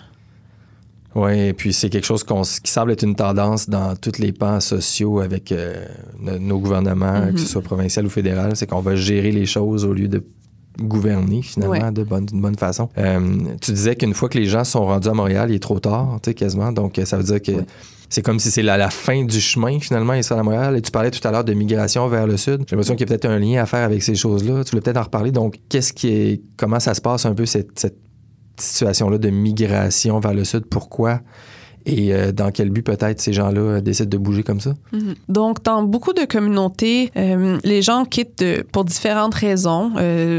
[1.14, 4.60] Oui, et puis c'est quelque chose qui semble être une tendance dans tous les pans
[4.60, 5.84] sociaux avec euh,
[6.18, 9.92] nos gouvernements, que ce soit provincial ou fédéral, c'est qu'on va gérer les choses au
[9.92, 10.24] lieu de
[10.80, 12.88] gouverner finalement de bonne, d'une bonne façon.
[12.96, 13.20] Euh,
[13.60, 16.18] tu disais qu'une fois que les gens sont rendus à Montréal, il est trop tard,
[16.22, 16.72] tu sais, quasiment.
[16.72, 17.64] Donc ça veut dire que
[18.08, 20.76] c'est comme si c'est la, la, fin du chemin finalement, ils sont à Montréal.
[20.76, 22.64] Et tu parlais tout à l'heure de migration vers le sud.
[22.66, 24.64] J'ai l'impression qu'il y a peut-être un lien à faire avec ces choses-là.
[24.64, 25.32] Tu voulais peut-être en reparler.
[25.32, 27.96] Donc, qu'est-ce qui est, comment ça se passe un peu cette, cette
[28.56, 30.66] situation-là de migration vers le sud.
[30.66, 31.20] Pourquoi?
[31.86, 34.74] Et euh, dans quel but peut-être ces gens-là euh, décident de bouger comme ça?
[34.92, 35.14] Mm-hmm.
[35.28, 39.92] Donc, dans beaucoup de communautés, euh, les gens quittent pour différentes raisons.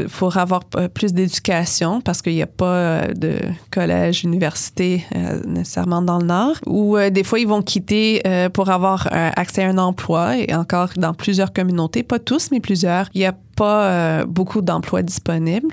[0.08, 3.36] Faut avoir plus d'éducation parce qu'il n'y a pas de
[3.70, 5.04] collège, université
[5.46, 6.56] nécessairement dans le Nord.
[6.66, 8.22] Ou des fois, ils vont quitter
[8.52, 10.38] pour avoir accès à un emploi.
[10.38, 15.02] Et encore dans plusieurs communautés, pas tous, mais plusieurs, il n'y a pas beaucoup d'emplois
[15.02, 15.68] disponibles.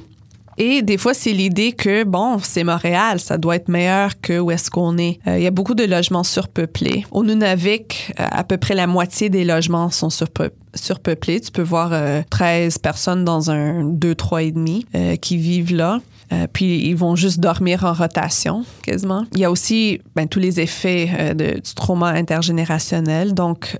[0.58, 4.52] Et des fois, c'est l'idée que, bon, c'est Montréal, ça doit être meilleur que où
[4.52, 5.20] est-ce qu'on est.
[5.28, 7.06] Euh, il y a beaucoup de logements surpeuplés.
[7.12, 10.58] Au Nunavik, euh, à peu près la moitié des logements sont surpeuplés.
[10.74, 11.90] Tu peux voir
[12.30, 14.86] 13 euh, personnes dans un 2, 3 et demi
[15.22, 16.00] qui vivent là.
[16.54, 19.26] puis ils vont juste dormir en rotation, quasiment.
[19.34, 23.78] Il y a aussi ben, tous les effets de, du trauma intergénérationnel, donc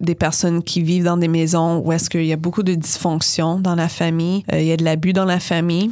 [0.00, 3.58] des personnes qui vivent dans des maisons où est-ce qu'il y a beaucoup de dysfonction
[3.58, 5.90] dans la famille, il y a de l'abus dans la famille.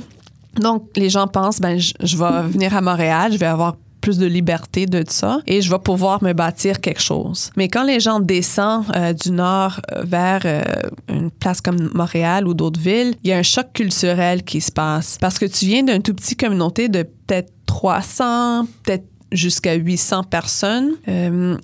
[0.56, 4.26] Donc, les gens pensent, ben, je, vais venir à Montréal, je vais avoir plus de
[4.26, 7.50] liberté de ça et je vais pouvoir me bâtir quelque chose.
[7.56, 10.62] Mais quand les gens descendent euh, du nord euh, vers euh,
[11.08, 14.72] une place comme Montréal ou d'autres villes, il y a un choc culturel qui se
[14.72, 20.24] passe parce que tu viens d'une tout petite communauté de peut-être 300, peut-être jusqu'à 800
[20.24, 20.96] personnes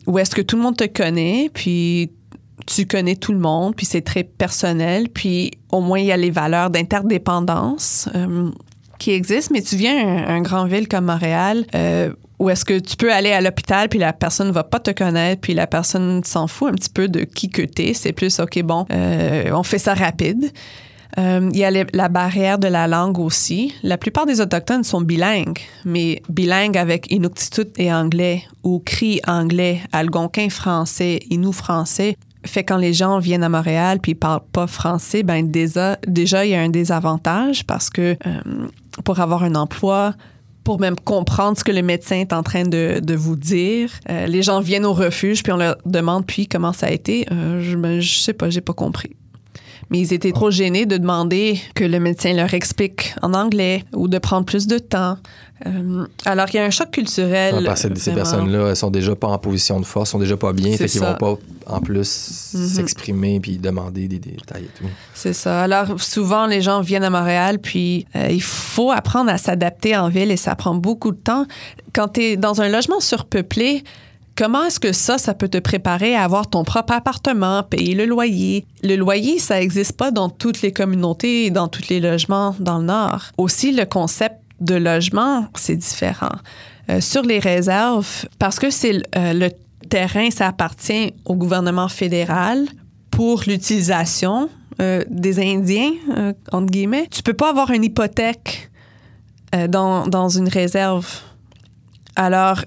[0.07, 2.13] où est-ce que tout le monde te connaît, puis
[2.65, 6.17] tu connais tout le monde, puis c'est très personnel, puis au moins il y a
[6.17, 8.09] les valeurs d'interdépendance
[9.01, 11.67] qui existe, mais tu viens à un, grand ville comme Montréal,
[12.39, 14.91] où est-ce que tu peux aller à l'hôpital puis la personne ne va pas te
[14.91, 17.95] connaître puis la personne s'en fout un petit peu de qui que t'es.
[17.95, 20.51] C'est plus ok bon, euh, on fait ça rapide.
[21.19, 23.73] Euh, il y a la barrière de la langue aussi.
[23.83, 29.81] La plupart des autochtones sont bilingues, mais bilingues avec Inuktitut et anglais ou cri anglais,
[29.93, 34.67] algonquin français, Innu français fait quand les gens viennent à Montréal puis ils parlent pas
[34.67, 38.69] français, ben déjà, déjà il y a un désavantage parce que euh,
[39.05, 40.15] pour avoir un emploi,
[40.67, 43.93] pour même comprendre ce que le médecin est en train de, de vous dire.
[44.11, 47.25] Euh, les gens viennent au refuge, puis on leur demande, puis comment ça a été?
[47.31, 49.15] Euh, je, ben, je sais pas, j'ai pas compris
[49.91, 54.09] mais ils étaient trop gênés de demander que le médecin leur explique en anglais ou
[54.09, 55.17] de prendre plus de temps.
[55.65, 57.65] Euh, alors qu'il y a un choc culturel.
[57.65, 60.77] parce que ces personnes-là sont déjà pas en position de force, sont déjà pas bien,
[60.77, 62.67] fait qu'ils vont pas en plus mhm.
[62.67, 64.85] s'exprimer puis demander des détails et tout.
[65.15, 65.63] C'est ça.
[65.63, 70.11] Alors souvent les gens viennent à Montréal puis euh, il faut apprendre à s'adapter en
[70.11, 71.47] ville et ça prend beaucoup de temps.
[71.95, 73.83] Quand tu es dans un logement surpeuplé,
[74.37, 78.05] Comment est-ce que ça, ça peut te préparer à avoir ton propre appartement, payer le
[78.05, 78.67] loyer?
[78.83, 82.79] Le loyer, ça n'existe pas dans toutes les communautés et dans tous les logements dans
[82.79, 83.31] le Nord.
[83.39, 86.37] Aussi, le concept de logement, c'est différent.
[86.91, 89.51] Euh, sur les réserves, parce que c'est euh, le
[89.89, 92.67] terrain, ça appartient au gouvernement fédéral
[93.11, 94.51] pour l'utilisation
[94.83, 95.93] euh, des Indiens,
[96.53, 97.09] entre guillemets.
[97.11, 98.71] Tu peux pas avoir une hypothèque
[99.69, 101.07] dans, dans une réserve.
[102.17, 102.61] Alors,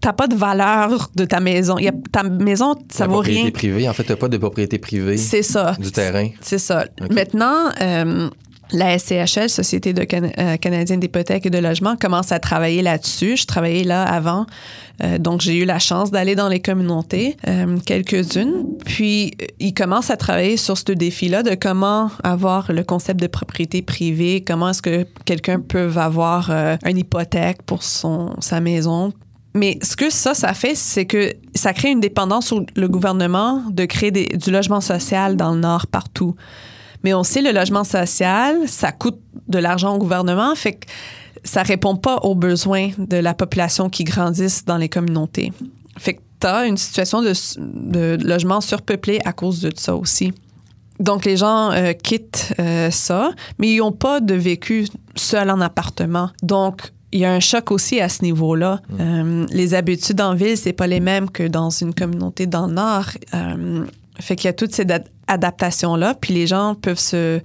[0.00, 1.78] t'as pas de valeur de ta maison.
[1.78, 3.42] Y a, ta maison, ça vaut rien.
[3.42, 5.16] propriété privée, en fait, t'as pas de propriété privée.
[5.16, 5.76] C'est ça.
[5.78, 6.28] Du terrain.
[6.40, 6.86] C'est ça.
[7.10, 8.28] Maintenant, euh,
[8.72, 13.36] la SCHL, Société de euh, canadienne d'hypothèque et de logement, commence à travailler là-dessus.
[13.36, 14.46] Je travaillais là avant,
[15.02, 17.36] euh, donc j'ai eu la chance d'aller dans les communautés,
[17.84, 18.66] quelques-unes.
[18.86, 23.82] Puis ils commencent à travailler sur ce défi-là de comment avoir le concept de propriété
[23.82, 26.50] privée, comment est-ce que quelqu'un peut avoir
[26.86, 29.12] une hypothèque pour son sa maison
[29.54, 33.64] mais ce que ça, ça fait, c'est que ça crée une dépendance sur le gouvernement
[33.70, 36.36] de créer du logement social dans le Nord partout.
[37.02, 40.86] Mais on sait, le logement social, ça coûte de l'argent au gouvernement, fait que
[41.42, 45.52] ça répond pas aux besoins de la population qui grandissent dans les communautés.
[45.96, 50.32] Fait que tu as une situation de, de, logement surpeuplé à cause de ça aussi.
[50.98, 54.86] Donc, les gens euh, quittent euh, ça, mais ils n'ont pas de vécu
[55.16, 56.30] seul en appartement.
[56.42, 58.80] Donc, il y a un choc aussi à ce niveau-là.
[58.88, 58.96] Mm.
[59.00, 62.74] Euh, les habitudes en ville, c'est pas les mêmes que dans une communauté dans le
[62.74, 63.06] Nord.
[63.34, 63.84] Euh,
[64.20, 67.40] Fait qu'il y a toutes ces da- adaptations-là, puis les gens peuvent se euh,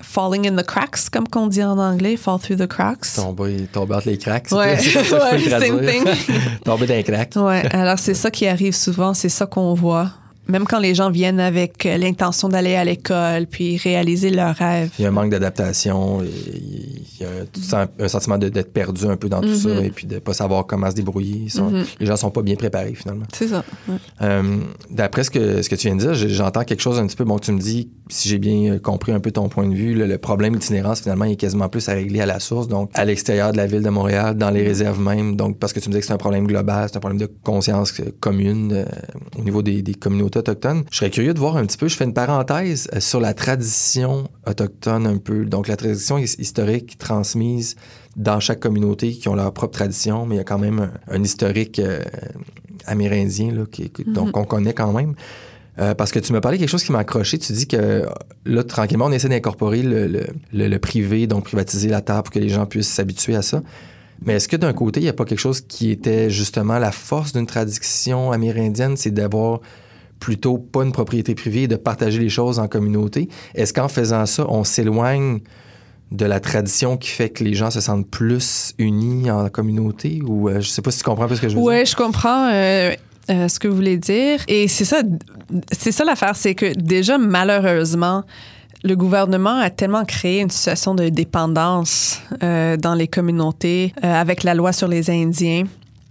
[0.00, 3.14] falling in the cracks, comme qu'on dit en anglais, fall through the cracks.
[3.16, 4.50] Tomber, tomber entre les cracks.
[4.52, 4.76] Ouais.
[5.10, 6.04] Ouais, same thing.
[6.64, 7.34] tomber dans les cracks.
[7.36, 10.10] Ouais, alors c'est ça qui arrive souvent, c'est ça qu'on voit.
[10.50, 14.90] Même quand les gens viennent avec euh, l'intention d'aller à l'école, puis réaliser leurs rêves.
[14.98, 19.28] Il y a un manque d'adaptation, il y a un, sentiment d'être perdu un peu
[19.28, 19.54] dans tout Mhm.
[19.54, 21.42] ça et puis de pas savoir comment se débrouiller.
[21.44, 21.84] Ils sont- Mhm.
[22.00, 23.24] Les gens sont pas bien préparés finalement.
[23.32, 23.64] C'est ça.
[23.88, 23.94] ouais.
[24.22, 24.42] Euh,
[24.90, 27.24] D'après ce que, ce que tu viens de dire, j'entends quelque chose un petit peu.
[27.24, 29.94] Bon, tu me dis, si j'ai bien euh, compris un peu ton point de vue,
[29.94, 32.90] le, le problème d'itinérance, finalement, il est quasiment plus à régler à la source, donc
[32.94, 35.36] à l'extérieur de la ville de Montréal, dans les réserves même.
[35.36, 37.30] Donc, parce que tu me disais que c'est un problème global, c'est un problème de
[37.44, 38.84] conscience commune euh,
[39.38, 40.82] au niveau des, des communautés autochtones.
[40.90, 43.32] Je serais curieux de voir un petit peu, je fais une parenthèse euh, sur la
[43.34, 45.44] tradition autochtone un peu.
[45.44, 47.76] Donc, la tradition his- historique transmise
[48.16, 50.92] dans chaque communauté qui ont leur propre tradition, mais il y a quand même un,
[51.16, 52.00] un historique euh,
[52.86, 55.14] amérindien là, qui, donc qu'on connaît quand même.
[55.78, 57.38] Euh, parce que tu m'as parlé de quelque chose qui m'a accroché.
[57.38, 58.04] Tu dis que
[58.44, 62.32] là, tranquillement, on essaie d'incorporer le, le- le- le privé, donc privatiser la terre pour
[62.32, 63.62] que les gens puissent s'habituer à ça.
[64.26, 66.92] Mais est-ce que d'un côté, il n'y a pas quelque chose qui était justement la
[66.92, 69.60] force d'une tradition amérindienne, c'est d'avoir
[70.20, 73.28] plutôt pas une propriété privée et de partager les choses en communauté?
[73.54, 75.40] Est-ce qu'en faisant ça, on s'éloigne
[76.12, 80.20] de la tradition qui fait que les gens se sentent plus unis en communauté?
[80.24, 81.62] Ou euh, je sais pas si tu comprends ce que je veux dire.
[81.62, 82.92] Ouais, je comprends euh,
[83.30, 84.40] euh, ce que vous voulez dire.
[84.48, 85.02] Et c'est ça,
[85.72, 88.24] c'est ça l'affaire, c'est que déjà, malheureusement,
[88.82, 94.42] le gouvernement a tellement créé une situation de dépendance euh, dans les communautés euh, avec
[94.42, 95.64] la loi sur les Indiens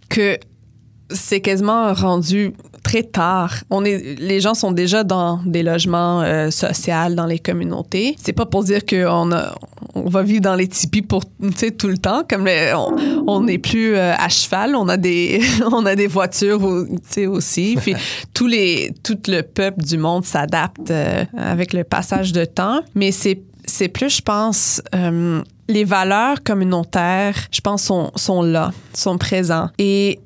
[0.08, 0.38] que
[1.12, 3.54] c'est quasiment rendu très tard.
[3.70, 8.16] On est, les gens sont déjà dans des logements euh, sociaux dans les communautés.
[8.22, 9.54] C'est pas pour dire qu'on a,
[9.96, 12.24] on va vivre dans les tipis pour tout le temps.
[12.28, 12.74] Comme le-
[13.28, 15.42] on- n'est plus euh, à cheval, on a des,
[15.72, 16.62] on a des voitures
[17.28, 17.76] aussi.
[17.82, 17.96] Puis
[18.34, 22.82] tous les, tout le peuple du monde s'adapte euh, avec le passage de temps.
[22.96, 24.82] Mais c'est, c'est plus, je pense.
[25.68, 29.70] les valeurs communautaires, je pense, sont, sont là, sont présents.
[29.78, 30.20] Et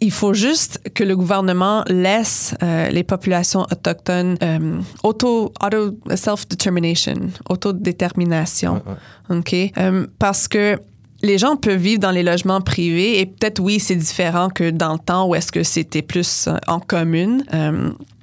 [0.00, 7.30] il faut juste que le gouvernement laisse euh, les populations autochtones euh, auto, auto self-determination,
[7.48, 8.74] autodétermination.
[8.74, 9.38] Ouais, ouais.
[9.38, 9.72] OK?
[9.78, 10.78] Euh, parce que
[11.22, 14.94] les gens peuvent vivre dans les logements privés et peut-être, oui, c'est différent que dans
[14.94, 17.44] le temps où est-ce que c'était plus en commune.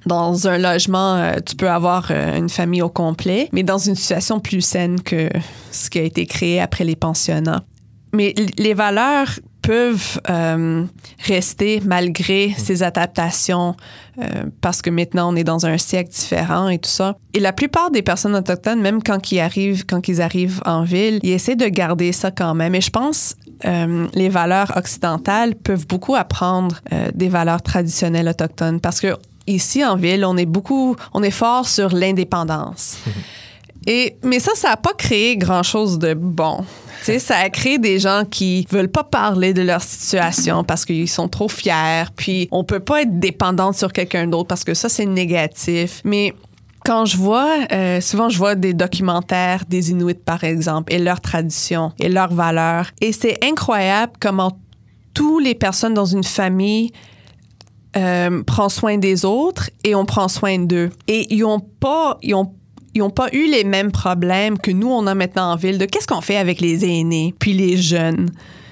[0.04, 4.62] Dans un logement, tu peux avoir une famille au complet, mais dans une situation plus
[4.62, 5.28] saine que
[5.70, 7.62] ce qui a été créé après les pensionnats.
[8.12, 9.28] Mais les valeurs
[9.68, 10.86] peuvent euh,
[11.26, 13.76] rester malgré ces adaptations
[14.18, 17.16] euh, parce que maintenant on est dans un siècle différent et tout ça.
[17.34, 21.20] Et la plupart des personnes autochtones, même quand ils arrivent, quand ils arrivent en ville,
[21.22, 22.74] ils essaient de garder ça quand même.
[22.74, 28.80] Et je pense euh, les valeurs occidentales peuvent beaucoup apprendre euh, des valeurs traditionnelles autochtones
[28.80, 32.96] parce que ici en ville, on est beaucoup, on est fort sur l'indépendance.
[33.86, 36.64] Et, mais ça, ça n'a pas créé grand-chose de bon.
[37.02, 41.08] Sais, ça a créé des gens qui veulent pas parler de leur situation parce qu'ils
[41.08, 42.04] sont trop fiers.
[42.16, 46.00] Puis on peut pas être dépendante sur quelqu'un d'autre parce que ça, c'est négatif.
[46.04, 46.34] Mais
[46.84, 51.20] quand je vois, euh, souvent je vois des documentaires des Inuits, par exemple, et leurs
[51.20, 52.90] traditions et leurs valeurs.
[53.00, 54.58] Et c'est incroyable comment
[55.14, 56.92] toutes les personnes dans une famille
[57.96, 60.90] euh, prend soin des autres et on prend soin d'eux.
[61.08, 62.18] Et ils ont pas,
[62.98, 65.84] ils n'ont pas eu les mêmes problèmes que nous, on a maintenant en ville, de
[65.84, 68.28] qu'est-ce qu'on fait avec les aînés, puis les jeunes?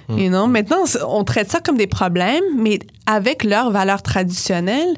[0.09, 0.47] You know?
[0.47, 4.95] Maintenant, on traite ça comme des problèmes, mais avec leurs valeurs traditionnelles,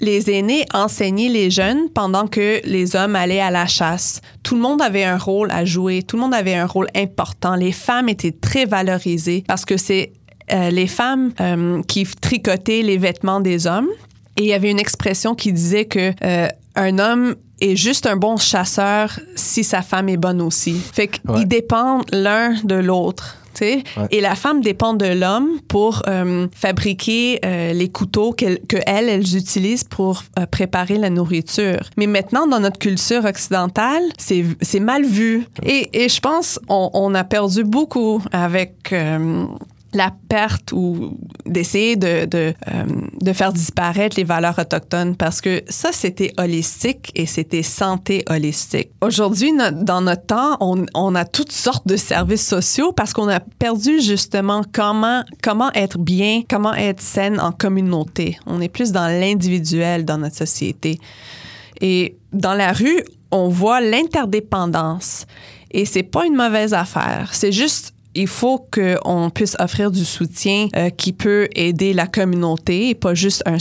[0.00, 4.20] les aînés enseignaient les jeunes pendant que les hommes allaient à la chasse.
[4.44, 7.56] Tout le monde avait un rôle à jouer, tout le monde avait un rôle important.
[7.56, 10.12] Les femmes étaient très valorisées parce que c'est
[10.52, 13.88] euh, les femmes euh, qui tricotaient les vêtements des hommes.
[14.36, 18.16] Et il y avait une expression qui disait que euh, un homme est juste un
[18.16, 20.74] bon chasseur si sa femme est bonne aussi.
[20.92, 21.44] Fait qu'ils Ouais.
[21.44, 23.36] dépendent l'un de l'autre.
[23.54, 23.84] tu sais.
[23.96, 24.08] Ouais.
[24.10, 29.08] Et la femme dépend de l'homme pour euh, fabriquer euh, les couteaux qu'elle, que elles,
[29.08, 31.78] elles utilisent pour euh, préparer la nourriture.
[31.96, 35.46] Mais maintenant, dans notre culture occidentale, c'est, c'est mal vu.
[35.62, 39.44] Et, et je pense on, on a perdu beaucoup avec euh,
[39.94, 42.84] la perte ou d'essayer de, de, euh,
[43.20, 48.90] de faire disparaître les valeurs autochtones parce que ça, c'était holistique et c'était santé holistique.
[49.00, 53.40] Aujourd'hui, dans notre temps, on, on a toutes sortes de services sociaux parce qu'on a
[53.40, 58.38] perdu justement comment, comment être bien, comment être saine en communauté.
[58.46, 60.98] On est plus dans l'individuel dans notre société.
[61.80, 65.26] Et dans la rue, on voit l'interdépendance.
[65.70, 67.30] Et c'est pas une mauvaise affaire.
[67.32, 72.90] C'est juste il faut qu'on puisse offrir du soutien euh, qui peut aider la communauté
[72.90, 73.56] et pas juste un-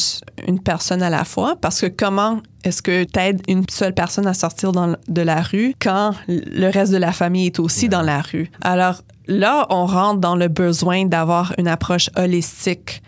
[0.47, 1.56] une personne à la fois.
[1.60, 5.41] Parce que comment est-ce que tu aides une seule personne à sortir dans- de la
[5.41, 8.49] rue quand le reste de la famille est aussi dans la rue?
[8.62, 13.01] Alors là, on rentre dans le besoin d'avoir une approche holistique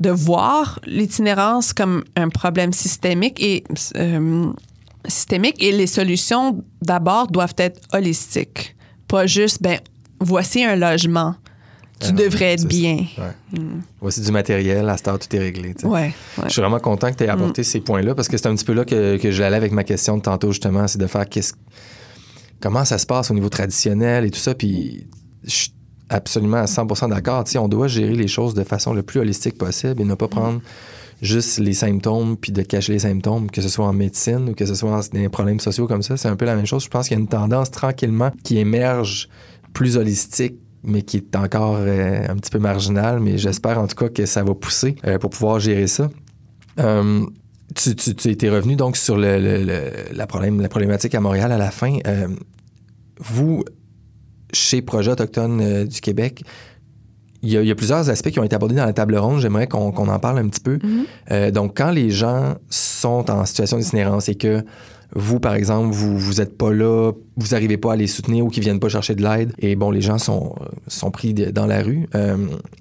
[0.00, 3.64] de voir l'itinérance comme un problème systémique et
[3.96, 4.50] euh,
[5.08, 8.76] systémique et les solutions d'abord doivent être holistiques,
[9.08, 9.78] pas juste ben
[10.20, 11.34] voici un logement,
[11.98, 13.06] tu Ah non, devrais être bien.
[13.16, 13.60] Ouais.
[14.00, 15.74] Voici du matériel, à cette heure, tout est réglé.
[15.82, 16.12] Ouais, ouais.
[16.44, 18.64] Je suis vraiment content que tu aies apporté ces points-là parce que c'est un petit
[18.64, 21.54] peu là que, que j'allais avec ma question de tantôt, justement, c'est de faire qu'est-ce,
[22.60, 24.54] comment ça se passe au niveau traditionnel et tout ça.
[24.54, 25.06] Puis
[25.44, 25.72] je suis
[26.10, 27.44] absolument à 100% d'accord.
[27.44, 30.14] Tu sais, on doit gérer les choses de façon le plus holistique possible et ne
[30.14, 30.60] pas prendre
[31.22, 34.66] juste les symptômes puis de cacher les symptômes, que ce soit en médecine ou que
[34.66, 36.18] ce soit dans des problèmes sociaux comme ça.
[36.18, 36.84] C'est un peu la même chose.
[36.84, 39.28] Je pense qu'il y a une tendance tranquillement qui émerge
[39.76, 40.56] plus holistique
[40.88, 43.18] mais qui est encore euh, un petit peu marginale.
[43.20, 46.08] Mais j'espère en tout cas que ça va pousser euh, pour pouvoir gérer ça.
[46.78, 47.24] Euh,
[47.74, 51.20] tu, tu, tu étais revenu donc sur le, le- le- la, problème, la problématique à
[51.20, 51.98] Montréal à la fin.
[53.18, 53.64] Vous,
[54.52, 56.44] chez Projet Autochtone du Québec,
[57.42, 59.16] il y, a, il y a plusieurs aspects qui ont été abordés dans la table
[59.16, 59.40] ronde.
[59.40, 60.78] J'aimerais qu'on qu'on en parle un petit peu.
[60.82, 61.04] Mhm.
[61.32, 64.62] Euh, donc, quand les gens sont en situation d'itinérance et que
[65.14, 68.48] vous, par exemple, vous vous êtes pas là, vous n'arrivez pas à les soutenir ou
[68.48, 70.54] qu'ils viennent pas chercher de l'aide, et bon, les gens sont,
[70.88, 72.08] sont pris dans la rue.
[72.14, 72.36] Euh,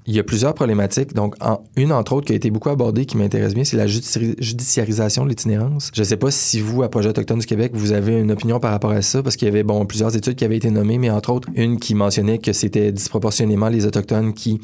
[0.06, 1.14] il y a plusieurs problématiques.
[1.14, 1.36] Donc,
[1.76, 5.26] une entre autres qui a été beaucoup abordée, qui m'intéresse bien, c'est la judici- judiciarisation
[5.26, 5.92] de l'itinérance.
[5.94, 8.72] Je sais pas si vous, à Projet Autochtone du Québec, vous avez une opinion par
[8.72, 11.10] rapport à ça, parce qu'il y avait bon plusieurs études qui avaient été nommées, mais
[11.10, 14.62] entre autres une qui mentionnait que c'était disproportionnément les autochtones qui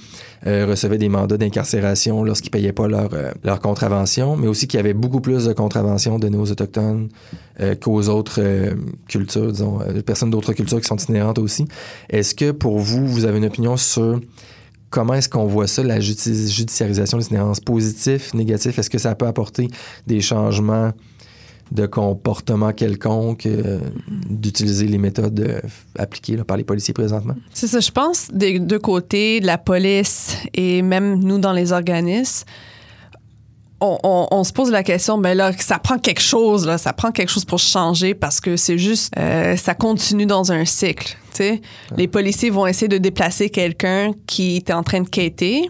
[0.48, 4.78] euh, recevaient des mandats d'incarcération lorsqu'ils payaient pas leur, euh, leur contravention, mais aussi qu'il
[4.78, 7.10] y avait beaucoup plus de contraventions données aux autochtones
[7.60, 8.42] euh, qu'aux autres
[9.08, 11.66] cultures, disons, euh, personnes d'autres cultures qui sont itinérantes aussi.
[12.10, 14.20] Est-ce que pour vous, vous avez une opinion sur
[14.90, 17.60] comment est-ce qu'on voit ça, la judici- judiciarisation de l'itinérance?
[17.60, 18.78] Positif, négatif?
[18.78, 19.68] Est-ce que ça peut apporter
[20.08, 20.92] des changements
[21.72, 23.80] de comportement quelconque, euh,
[24.30, 25.62] d'utiliser les méthodes euh,
[25.98, 27.36] appliquées par les policiers présentement?
[27.54, 31.72] C'est ça, je pense, des deux côtés, de la police et même nous dans les
[31.72, 32.46] organismes,
[33.82, 36.94] on, on- on se pose la question, ben là, ça prend quelque chose, là, ça
[36.94, 41.08] prend quelque chose pour changer parce que c'est juste, euh, ça continue dans un cycle.
[41.34, 41.62] tu sais.
[41.98, 45.70] Les policiers vont essayer de déplacer quelqu'un qui était en train de quêter.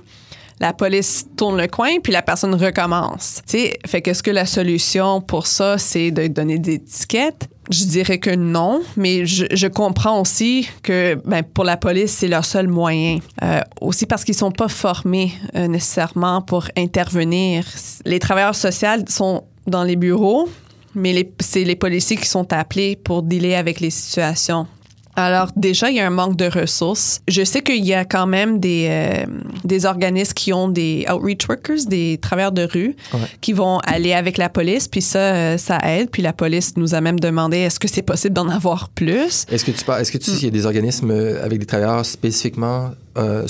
[0.61, 3.41] La police tourne le coin, puis la personne recommence.
[3.47, 7.49] Tu sais, fait que est-ce que la solution pour ça, c'est de donner des étiquettes?
[7.71, 12.45] Je dirais que non, mais je, comprends aussi que ben, pour la police, c'est leur
[12.45, 13.17] seul moyen.
[13.41, 17.65] Euh, aussi parce qu'ils sont pas formés euh, nécessairement pour intervenir.
[18.05, 20.47] Les travailleurs sociaux sont dans les bureaux,
[20.93, 24.67] mais c'est les policiers qui sont appelés pour dealer avec les situations.
[25.15, 27.21] Alors déjà, il y a un manque de ressources.
[27.27, 29.25] Je sais qu'il y a quand même des, euh,
[29.63, 33.19] des organismes qui ont des outreach workers, des travailleurs de rue, Ouais.
[33.41, 36.09] qui vont aller avec la police, puis ça, euh, ça aide.
[36.11, 39.45] Puis la police nous a même demandé est-ce que c'est possible d'en avoir plus?
[39.51, 41.59] Est-ce que tu parles, est-ce que tu sais s'il y a des organismes euh, avec
[41.59, 43.45] des travailleurs spécifiquement euh,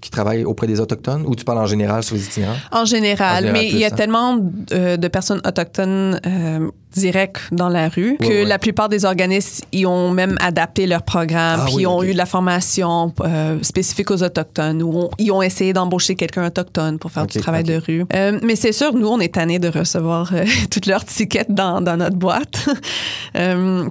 [0.00, 2.54] qui travaillent auprès des Autochtones ou tu parles en général sur les itinérants?
[2.72, 3.90] En général, En général, mais il y a hein.
[3.90, 4.38] tellement
[4.72, 8.44] euh, de personnes autochtones euh, directes dans la rue que Ouais, ouais.
[8.46, 12.02] la plupart des organismes ils ont même adapté leur programme, Ah puis oui, ils ont
[12.02, 16.46] eu de la formation euh, spécifique aux autochtones ou on- ils ont essayé d'embaucher quelqu'un
[16.46, 18.04] autochtone pour faire du travail de rue.
[18.42, 20.32] Mais c'est sûr, nous on est tannés de recevoir
[20.70, 22.68] toutes leurs tickets dans, dans notre boîte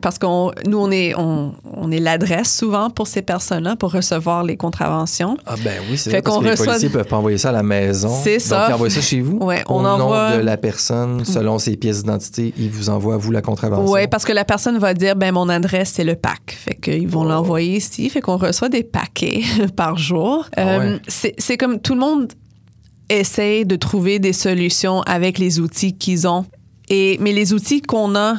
[0.01, 4.43] parce qu'on nous on est on, on est l'adresse souvent pour ces personnes-là pour recevoir
[4.43, 5.08] les contraventions.
[5.45, 7.63] Ah ben oui, c'est vrai parce que les policiers peuvent pas envoyer ça à la
[7.63, 8.09] maison.
[8.23, 8.65] C'est Donc, ça.
[8.69, 9.37] ils envoient ça chez vous.
[9.37, 13.15] Ouais, Au on nom envoie- de la personne, selon ses pièces d'identité, ils vous envoient
[13.15, 13.91] à vous la contravention.
[13.91, 16.57] Oui, parce que la personne va dire, ben mon adresse, c'est le pack.
[16.57, 17.29] Fait qu'ils vont Oh.
[17.29, 18.09] l'envoyer ici.
[18.09, 19.41] Fait qu'on reçoit des paquets
[19.75, 20.45] par jour.
[20.55, 20.61] Ah.
[20.79, 22.31] Euh, c'est c'est comme tout le monde
[23.09, 26.45] essaie de trouver des solutions avec les outils qu'ils ont.
[26.89, 28.35] Et, mais les outils qu'on a,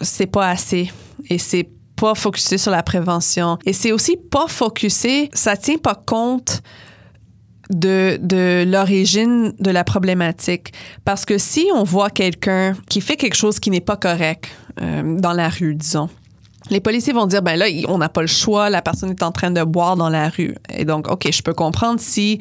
[0.00, 0.90] c'est pas assez.
[1.30, 3.58] Et c'est pas focusé sur la prévention.
[3.64, 6.62] Et c'est aussi pas focusé, ça tient pas compte
[7.70, 10.72] de, de l'origine de la problématique.
[11.04, 14.48] Parce que si on voit quelqu'un qui fait quelque chose qui n'est pas correct
[14.80, 16.08] euh, dans la rue, disons,
[16.70, 19.32] les policiers vont dire, ben là, on n'a pas le choix, la personne est en
[19.32, 20.54] train de boire dans la rue.
[20.74, 22.40] Et donc, OK, je peux comprendre si,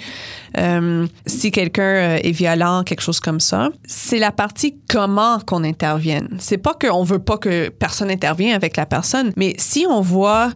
[0.58, 3.70] euh, si quelqu'un euh, est violent, quelque chose comme ça.
[3.86, 6.30] C'est la partie comment qu'on intervienne.
[6.40, 10.52] C'est pas qu'on veut pas que personne intervienne avec la personne, mais si on voit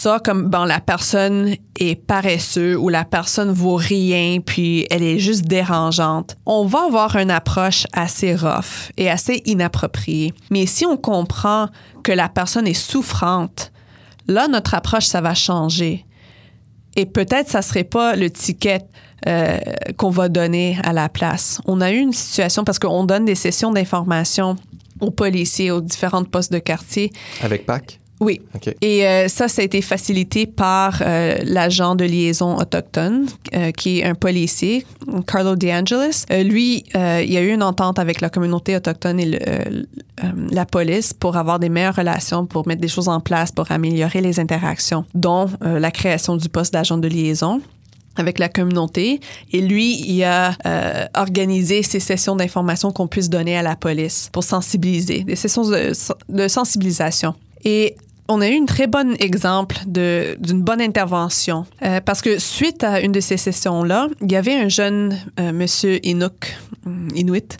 [0.00, 5.18] ça comme bon la personne est paresseuse ou la personne vaut rien puis elle est
[5.18, 10.32] juste dérangeante, on va avoir une approche assez rough et assez inappropriée.
[10.50, 11.68] Mais si on comprend
[12.02, 13.72] que la personne est souffrante,
[14.26, 16.06] là notre approche ça va changer.
[16.96, 18.80] Et peut-être ça serait pas le ticket
[19.28, 19.58] euh,
[19.98, 21.60] qu'on va donner à la place.
[21.66, 24.56] On a eu une situation parce qu'on donne des sessions d'information
[25.00, 27.12] aux policiers, aux différentes postes de quartier.
[27.42, 27.99] Avec PAC?
[28.20, 28.42] Oui.
[28.82, 34.00] Et euh, ça, ça a été facilité par euh, l'agent de liaison autochtone, euh, qui
[34.00, 34.84] est un policier,
[35.26, 36.26] Carlo DeAngelis.
[36.30, 39.86] Euh, lui, il y a eu une entente avec la communauté autochtone et le,
[40.50, 44.20] la police pour avoir des meilleures relations, pour mettre des choses en place, pour améliorer
[44.20, 47.62] les interactions, dont la création du poste d'agent de liaison
[48.16, 49.20] avec la communauté.
[49.52, 54.28] Et lui, il a euh, organisé ces sessions d'information qu'on puisse donner à la police
[54.32, 55.92] pour sensibiliser, des sessions de,
[56.28, 57.34] de sensibilisation.
[57.64, 57.96] Et
[58.30, 63.00] on a eu un très bon exemple d'une bonne intervention euh, parce que suite à
[63.00, 66.56] une de ces sessions-là, il y avait un jeune euh, monsieur Inuk,
[66.86, 67.58] hum, Inuit,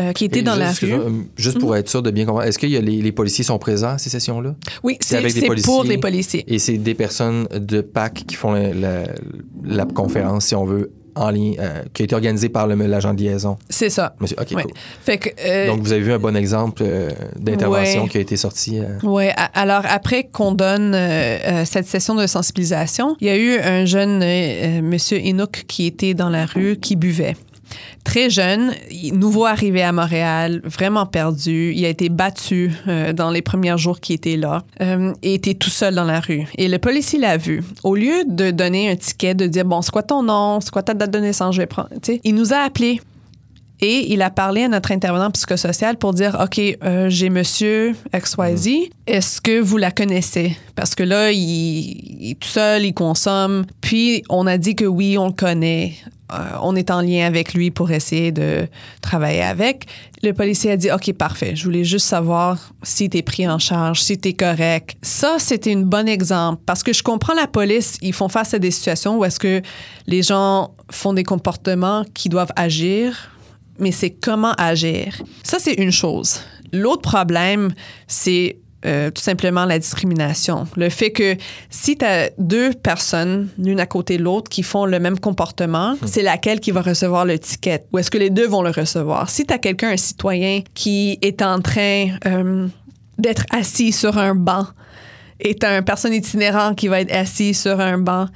[0.00, 1.26] euh, qui était Et dans juste, la rue.
[1.36, 3.98] Juste pour être sûr de bien comprendre, est-ce que les, les policiers sont présents à
[3.98, 4.54] ces sessions-là?
[4.82, 5.20] Oui, c'est
[5.64, 6.44] pour les policiers.
[6.52, 9.04] Et c'est des personnes de PAC qui font la, la-
[9.64, 13.20] la conférence, si on veut, en ligne, euh, qui a été organisée par l'agent de
[13.22, 13.58] liaison.
[13.68, 14.14] C'est ça.
[14.20, 14.62] Monsieur, OK, Ouais.
[14.62, 14.72] cool.
[15.02, 18.08] Fait que, euh, Donc, vous avez vu un bon exemple euh, d'intervention Ouais.
[18.08, 18.78] qui a été sorti.
[18.78, 20.96] euh, Oui, alors après qu'on donne
[21.64, 24.20] cette session de sensibilisation, il y a eu un jeune
[24.82, 27.36] monsieur Inuk qui était dans la rue qui buvait.
[28.04, 28.72] Très jeune,
[29.12, 31.72] nouveau arrivé à Montréal, vraiment perdu.
[31.74, 35.54] Il a été battu euh, dans les premiers jours qu'il était là euh, et était
[35.54, 36.46] tout seul dans la rue.
[36.56, 37.62] Et le policier l'a vu.
[37.84, 40.82] Au lieu de donner un ticket, de dire bon, c'est quoi ton nom, c'est quoi
[40.82, 41.88] ta date de naissance, je vais prendre.
[42.24, 43.00] Il nous a appelés
[43.82, 48.90] et il a parlé à notre intervenant psychosocial pour dire OK, euh, j'ai monsieur XYZ,
[49.06, 50.56] est-ce que vous la connaissez?
[50.74, 53.64] Parce que là, il, il est tout seul, il consomme.
[53.80, 55.94] Puis on a dit que oui, on le connaît.
[56.32, 58.68] Euh, on est en lien avec lui pour essayer de
[59.00, 59.86] travailler avec.
[60.22, 61.56] Le policier a dit OK, parfait.
[61.56, 64.96] Je voulais juste savoir si t'es pris en charge, si t'es correct.
[65.02, 67.96] Ça, c'était un bon exemple parce que je comprends la police.
[68.02, 69.62] Ils font face à des situations où est-ce que
[70.06, 73.30] les gens font des comportements qui doivent agir
[73.80, 75.20] mais c'est comment agir.
[75.42, 76.40] Ça, c'est une chose.
[76.72, 77.72] L'autre problème,
[78.06, 80.66] c'est euh, tout simplement la discrimination.
[80.76, 81.36] Le fait que
[81.68, 85.96] si tu as deux personnes, l'une à côté de l'autre, qui font le même comportement,
[86.06, 87.84] c'est laquelle qui va recevoir le ticket?
[87.92, 89.28] Ou est-ce que les deux vont le recevoir?
[89.28, 92.68] Si tu as quelqu'un, un citoyen, qui est en train euh,
[93.18, 94.66] d'être assis sur un banc
[95.40, 98.26] et tu as une personne itinérante qui va être assis sur un banc,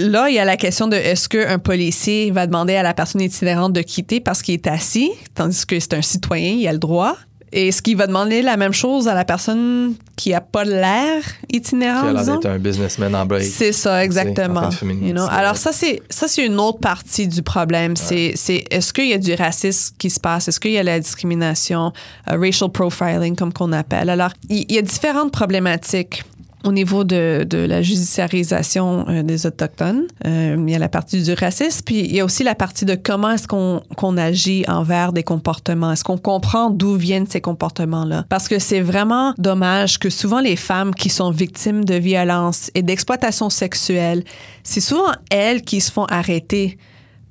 [0.00, 3.20] Là, il y a la question de est-ce qu'un policier va demander à la personne
[3.20, 6.78] itinérante de quitter parce qu'il est assis, tandis que c'est un citoyen, il a le
[6.78, 7.18] droit.
[7.52, 11.22] Et est-ce qu'il va demander la même chose à la personne qui a pas l'air
[11.48, 13.42] qui itinérant, a l'air d'être un businessman en break.
[13.42, 14.68] C'est ça, exactement.
[14.82, 15.26] You know?
[15.28, 17.96] Alors ça, c'est ça, c'est une autre partie du problème.
[17.96, 20.46] C'est, c'est est-ce qu'il y a du racisme qui se passe?
[20.46, 21.92] Est-ce qu'il y a la discrimination,
[22.30, 24.10] euh, racial profiling, comme qu'on appelle?
[24.10, 26.22] Alors, il il y, a différentes problématiques
[26.64, 30.06] au niveau de, de la judiciarisation euh, des Autochtones.
[30.26, 32.84] Euh, il y a la partie du racisme, puis il y a aussi la partie
[32.84, 35.92] de comment est-ce qu'on agit envers des comportements.
[35.92, 38.26] Est-ce qu'on comprend d'où viennent ces comportements-là?
[38.28, 42.82] Parce que c'est vraiment dommage que souvent les femmes qui sont victimes de violences et
[42.82, 44.24] d'exploitation sexuelle,
[44.62, 46.76] c'est souvent elles qui se font arrêter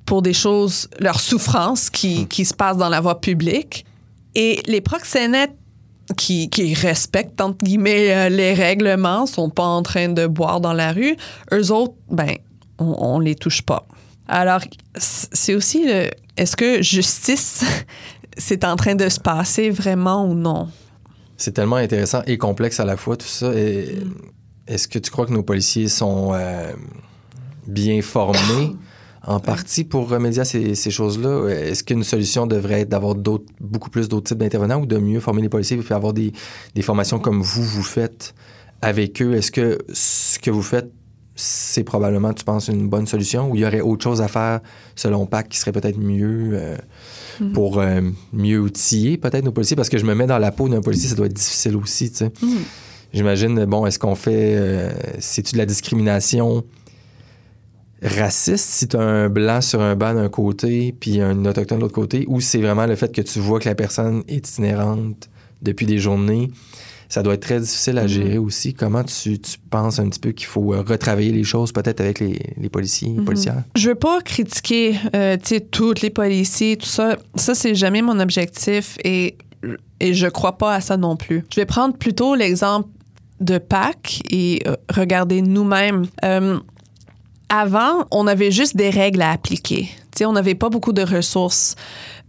[0.06, 3.84] pour des choses, leurs souffrances qui, qui se passent dans la voie publique.
[4.34, 5.54] Et les proxénètes
[6.16, 10.72] qui, qui respectent, entre guillemets, euh, les règlements, sont pas en train de boire dans
[10.72, 11.16] la rue,
[11.52, 12.36] eux autres, ben,
[12.78, 13.86] on, on les touche pas.
[14.28, 14.60] Alors,
[14.96, 16.08] c'est aussi le.
[16.36, 17.64] Est-ce que justice,
[18.38, 20.68] c'est en train de se passer vraiment ou non?
[21.36, 23.50] C'est tellement intéressant et complexe à la fois, tout ça.
[23.50, 24.14] Mm.
[24.66, 26.72] Est-ce que tu crois que nos policiers sont euh,
[27.66, 28.76] bien formés?
[29.26, 31.48] en partie pour remédier à ces, ces choses-là?
[31.48, 35.20] Est-ce qu'une solution devrait être d'avoir d'autres, beaucoup plus d'autres types d'intervenants ou de mieux
[35.20, 36.32] former les policiers et avoir des,
[36.74, 38.34] des formations comme vous, vous faites
[38.82, 39.34] avec eux?
[39.34, 40.90] Est-ce que ce que vous faites,
[41.36, 44.60] c'est probablement, tu penses, une bonne solution ou il y aurait autre chose à faire
[44.94, 46.76] selon PAC qui serait peut-être mieux euh,
[47.40, 47.52] Mm.
[47.52, 48.02] pour euh,
[48.34, 49.74] mieux outiller peut-être nos policiers?
[49.76, 52.10] Parce que je me mets dans la peau d'un policier, ça doit être difficile aussi,
[52.10, 52.32] tu sais.
[52.42, 52.56] Mm.
[53.14, 54.54] J'imagine, bon, est-ce qu'on fait.
[54.56, 54.90] euh,
[55.20, 56.64] C'est-tu de la discrimination
[58.02, 61.82] raciste si tu as un blanc sur un banc d'un côté puis un autochtone de
[61.82, 65.28] l'autre côté ou c'est vraiment le fait que tu vois que la personne est itinérante
[65.62, 66.50] depuis des journées?
[67.10, 68.08] Ça doit être très difficile à Mhm.
[68.08, 68.72] gérer aussi.
[68.72, 72.20] Comment tu, tu penses un petit peu qu'il faut euh, retravailler les choses peut-être avec
[72.20, 73.24] les, les policiers et Mhm.
[73.24, 73.64] policières?
[73.76, 77.16] Je veux pas critiquer, euh, tu sais, tous les policiers, tout ça.
[77.34, 79.36] Ça, c'est jamais mon objectif et,
[79.98, 81.44] et je crois pas à ça non plus.
[81.52, 82.88] Je vais prendre plutôt l'exemple
[83.40, 86.06] de Pâques et euh, regarder nous-mêmes.
[86.24, 86.60] Euh,
[87.50, 89.90] avant, on avait juste des règles à appliquer.
[90.12, 91.76] Tu sais, on n'avait pas beaucoup de ressources.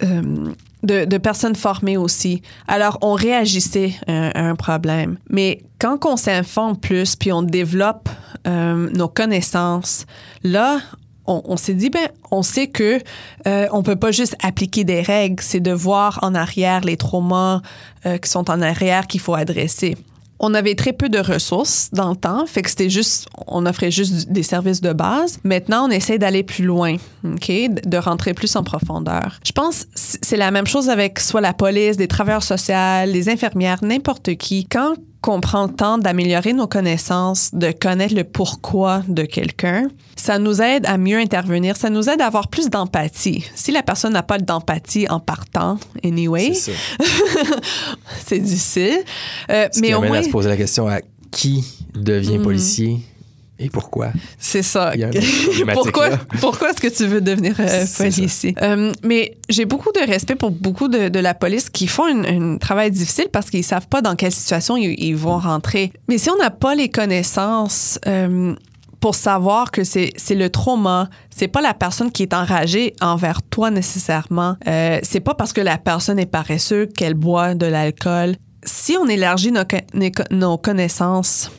[0.04, 0.54] Euh,
[0.84, 2.42] de, de personnes formées aussi.
[2.68, 5.18] Alors, on réagissait à, à un problème.
[5.30, 8.10] Mais quand on s'informe plus, puis on développe
[8.48, 10.06] euh, nos connaissances,
[10.44, 10.80] là,
[11.28, 13.00] on, on s'est dit, ben, on sait que
[13.48, 17.62] euh, on peut pas juste appliquer des règles, c'est de voir en arrière les traumas
[18.06, 19.98] euh, qui sont en arrière qu'il faut adresser.
[20.44, 23.92] On avait très peu de ressources dans le temps, fait que c'était juste, on offrait
[23.92, 25.38] juste des services de base.
[25.44, 27.52] Maintenant, on essaie d'aller plus loin, ok,
[27.86, 29.40] de rentrer plus en profondeur.
[29.46, 33.84] Je pense c'est la même chose avec soit la police, des travailleurs sociaux, les infirmières,
[33.84, 34.66] n'importe qui.
[34.66, 40.40] Quand qu'on prend le temps d'améliorer nos connaissances, de connaître le pourquoi de quelqu'un, ça
[40.40, 43.46] nous aide à mieux intervenir, ça nous aide à avoir plus d'empathie.
[43.56, 46.54] Si la personne n'a pas d'empathie en partant, anyway,
[48.26, 49.04] c'est difficile.
[49.50, 51.64] Euh, Ce mais qui au moins, à se poser la question à qui
[51.94, 52.44] devient mm.
[52.44, 53.00] policier
[53.62, 54.12] et pourquoi?
[54.40, 54.94] C'est ça.
[55.74, 56.10] pourquoi
[56.40, 58.56] pourquoi est-ce que tu veux devenir euh, policier?
[58.62, 62.90] Euh, mais j'ai beaucoup de respect pour beaucoup de, la police qui font un travail
[62.90, 65.94] difficile parce qu'ils savent pas dans quelle situation ils, vont rentrer.
[66.08, 68.56] Mais si on n'a pas les connaissances euh,
[69.00, 73.70] pour savoir que c'est le trauma, c'est pas la personne qui est enragée envers toi
[73.70, 74.56] nécessairement.
[74.66, 78.36] c'est pas parce que la personne est paresseuse qu'elle boit de l'alcool.
[78.64, 79.64] Si on élargit nos,
[80.32, 81.52] nos connaissances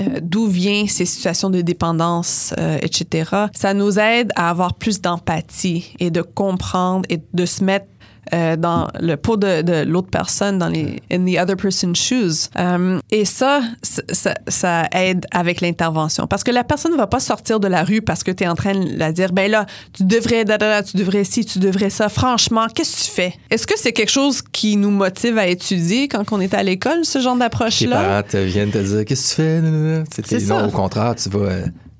[0.00, 3.46] euh, d'où viennent ces situations de dépendance, euh, etc.
[3.54, 7.86] Ça nous aide à avoir plus d'empathie et de comprendre et de se mettre
[8.34, 12.48] euh, dans le pot de, de l'autre personne, dans les in the other person's shoes.
[12.58, 16.26] Euh, et ça, ça, ça, aide avec l'intervention.
[16.26, 18.48] Parce que la personne ne va pas sortir de la rue parce que tu es
[18.48, 21.58] en train de la dire, ben là, tu devrais, da, da, tu devrais ci, tu
[21.58, 22.08] devrais ça.
[22.08, 23.34] Franchement, qu'est-ce que tu fais?
[23.50, 27.04] Est-ce que c'est quelque chose qui nous motive à étudier quand on est à l'école,
[27.04, 28.22] ce genre d'approche-là?
[28.22, 30.38] Tes parents viennent te dire, qu'est-ce que tu fais?
[30.38, 31.50] C'est non, au contraire, tu vas,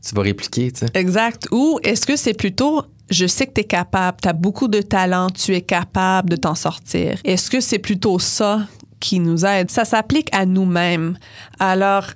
[0.08, 0.72] tu vas répliquer.
[0.72, 0.86] Tu sais.
[0.94, 1.48] Exact.
[1.52, 4.80] Ou est-ce que c'est plutôt je sais que tu es capable, tu as beaucoup de
[4.80, 7.18] talent, tu es capable de t'en sortir.
[7.24, 8.66] Est-ce que c'est plutôt ça
[8.98, 9.70] qui nous aide?
[9.70, 11.16] Ça s'applique à nous-mêmes.
[11.60, 12.06] Alors,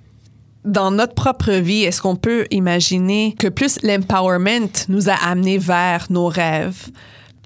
[0.64, 6.06] dans notre propre vie, est-ce qu'on peut imaginer que plus l'empowerment nous a amené vers
[6.10, 6.88] nos rêves?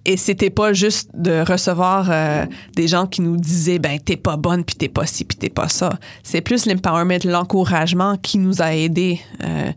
[0.05, 2.45] Et c'était pas juste de recevoir euh,
[2.77, 5.49] des gens qui nous disaient ben t'es pas bonne puis t'es pas ci puis t'es
[5.49, 5.99] pas ça.
[6.23, 9.73] C'est plus l'empowerment, l'encouragement qui nous a aidés euh,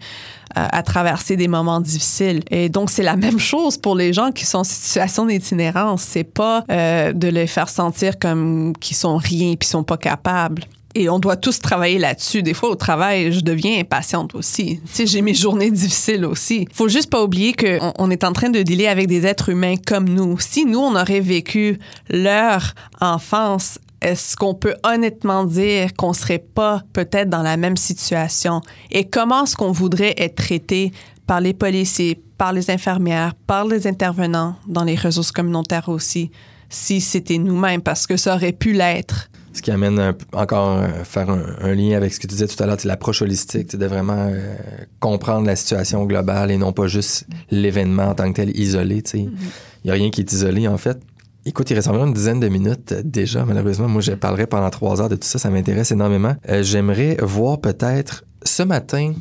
[0.53, 2.41] à, traverser des moments difficiles.
[2.49, 6.01] Et donc, c'est la même chose pour les gens qui sont en situation d'itinérance.
[6.01, 10.63] C'est pas euh, de les faire sentir comme qu'ils sont rien puis sont pas capables.
[10.99, 12.41] Et on doit tous travailler là-dessus.
[12.41, 14.79] Des fois, au travail, je deviens impatiente aussi.
[14.87, 16.67] Tu sais, j'ai mes journées difficiles aussi.
[16.73, 19.75] Faut juste pas oublier qu'on on est en train de dealer avec des êtres humains
[19.77, 20.39] comme nous.
[20.39, 21.77] Si nous, on aurait vécu
[22.09, 28.61] leur enfance est-ce qu'on peut honnêtement dire qu'on serait pas peut-être dans la même situation?
[28.91, 30.91] Et comment est-ce qu'on voudrait être traité
[31.27, 36.31] par les policiers, par les infirmières, par les intervenants dans les ressources communautaires aussi,
[36.69, 39.29] si c'était nous-mêmes, parce que ça aurait pu l'être.
[39.57, 42.67] Ce qui amène encore à faire un, lien avec ce que tu disais tout à
[42.67, 44.55] l'heure, c'est l'approche holistique, de vraiment euh,
[44.99, 49.01] comprendre la situation globale et non pas juste l'événement en tant que tel isolé.
[49.15, 49.89] Il n'y mm-hmm.
[49.89, 50.99] a rien qui est isolé, en fait.
[51.47, 53.87] Écoute, il reste environ une dizaine de minutes euh, déjà, malheureusement.
[53.87, 55.39] Moi, je parlerai pendant trois heures de tout ça.
[55.39, 56.35] Ça m'intéresse énormément.
[56.49, 59.13] Euh, j'aimerais voir peut-être ce matin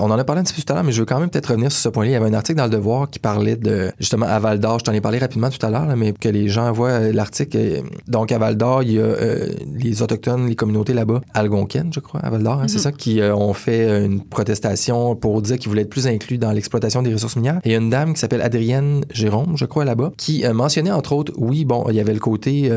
[0.00, 1.30] on en a parlé un petit peu tout à l'heure, mais je veux quand même
[1.30, 2.10] peut-être revenir sur ce point-là.
[2.10, 4.78] Il y avait un article dans le Devoir qui parlait de justement à Val d'Or.
[4.78, 7.56] Je t'en ai parlé rapidement tout à l'heure, mais que les gens voient euh, l'article.
[7.56, 11.92] Euh, donc à Val d'Or, il y a euh, les autochtones, les communautés là-bas, algonquiennes,
[11.92, 12.80] je crois, à Val d'Or, hein, c'est mm-hmm.
[12.80, 17.02] ça, qui ont fait une protestation pour dire qu'ils voulaient être plus inclus dans l'exploitation
[17.02, 17.60] des ressources minières.
[17.64, 20.90] Et il y a une dame qui s'appelle Adrienne Jérôme, je crois, là-bas, qui mentionnait
[20.90, 22.70] entre autres, oui, bon, il y avait le côté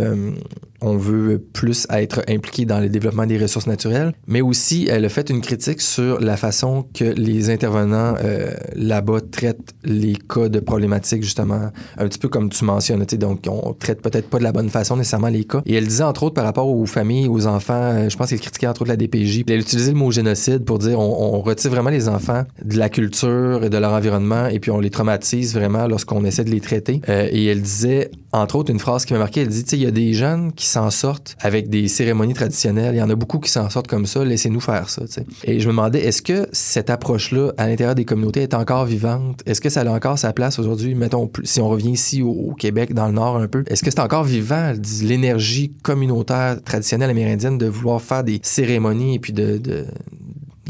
[0.82, 5.10] on veut plus être impliqué dans le développement des ressources naturelles, mais aussi elle a
[5.10, 10.60] fait une critique sur la façon que les intervenants euh, là-bas traitent les cas de
[10.60, 14.52] problématiques, justement, un petit peu comme tu mentionnes, donc on traite peut-être pas de la
[14.52, 15.62] bonne façon nécessairement les cas.
[15.66, 18.40] Et elle disait, entre autres, par rapport aux familles, aux enfants, euh, je pense qu'elle
[18.40, 21.90] critiquait entre autres la DPJ, elle utilisait le mot génocide pour dire on, retire vraiment
[21.90, 25.88] les enfants de la culture et de leur environnement et puis on les traumatise vraiment
[25.88, 27.02] lorsqu'on essaie de les traiter.
[27.10, 29.78] Euh, et elle disait, entre autres, une phrase qui m'a marqué, elle dit, tu sais,
[29.78, 32.96] il y a des jeunes qui s'en sortent avec des cérémonies traditionnelles.
[32.96, 34.24] Il y en a beaucoup qui s'en sortent comme ça.
[34.24, 35.04] Laissez-nous faire ça.
[35.44, 39.42] Et je me demandais, est-ce que cette approche-là, à l'intérieur des communautés, est encore vivante?
[39.46, 40.96] Est-ce que ça a encore sa place aujourd'hui?
[40.96, 44.00] Mettons, si on revient ici au, Québec, dans le Nord un peu, est-ce que c'est
[44.00, 49.86] encore vivant, l'énergie communautaire traditionnelle amérindienne de vouloir faire des cérémonies et puis de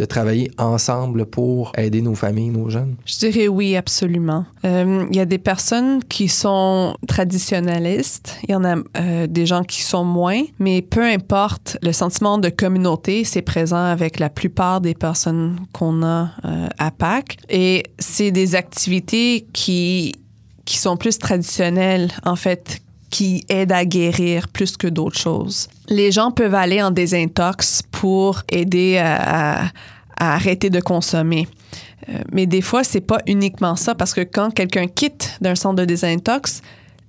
[0.06, 2.96] travailler ensemble pour aider nos familles, nos jeunes?
[3.06, 4.46] Je dirais oui, absolument.
[4.66, 9.46] Euh, il y a des personnes qui sont traditionnalistes, il y en a euh, des
[9.46, 14.30] gens qui sont moins, mais peu importe, le sentiment de communauté, c'est présent avec la
[14.30, 17.38] plupart des personnes qu'on a euh, à Pâques.
[17.50, 20.16] Et c'est des activités qui,
[20.66, 22.82] qui sont plus traditionnelles, en fait,
[23.12, 25.68] qui aide à guérir plus que d'autres choses.
[25.88, 29.66] Les gens peuvent aller en désintox pour aider à,
[30.18, 31.48] à arrêter de consommer.
[32.10, 35.76] Euh, mais des fois, c'est pas uniquement ça, parce que quand quelqu'un quitte d'un centre
[35.76, 36.62] de désintox,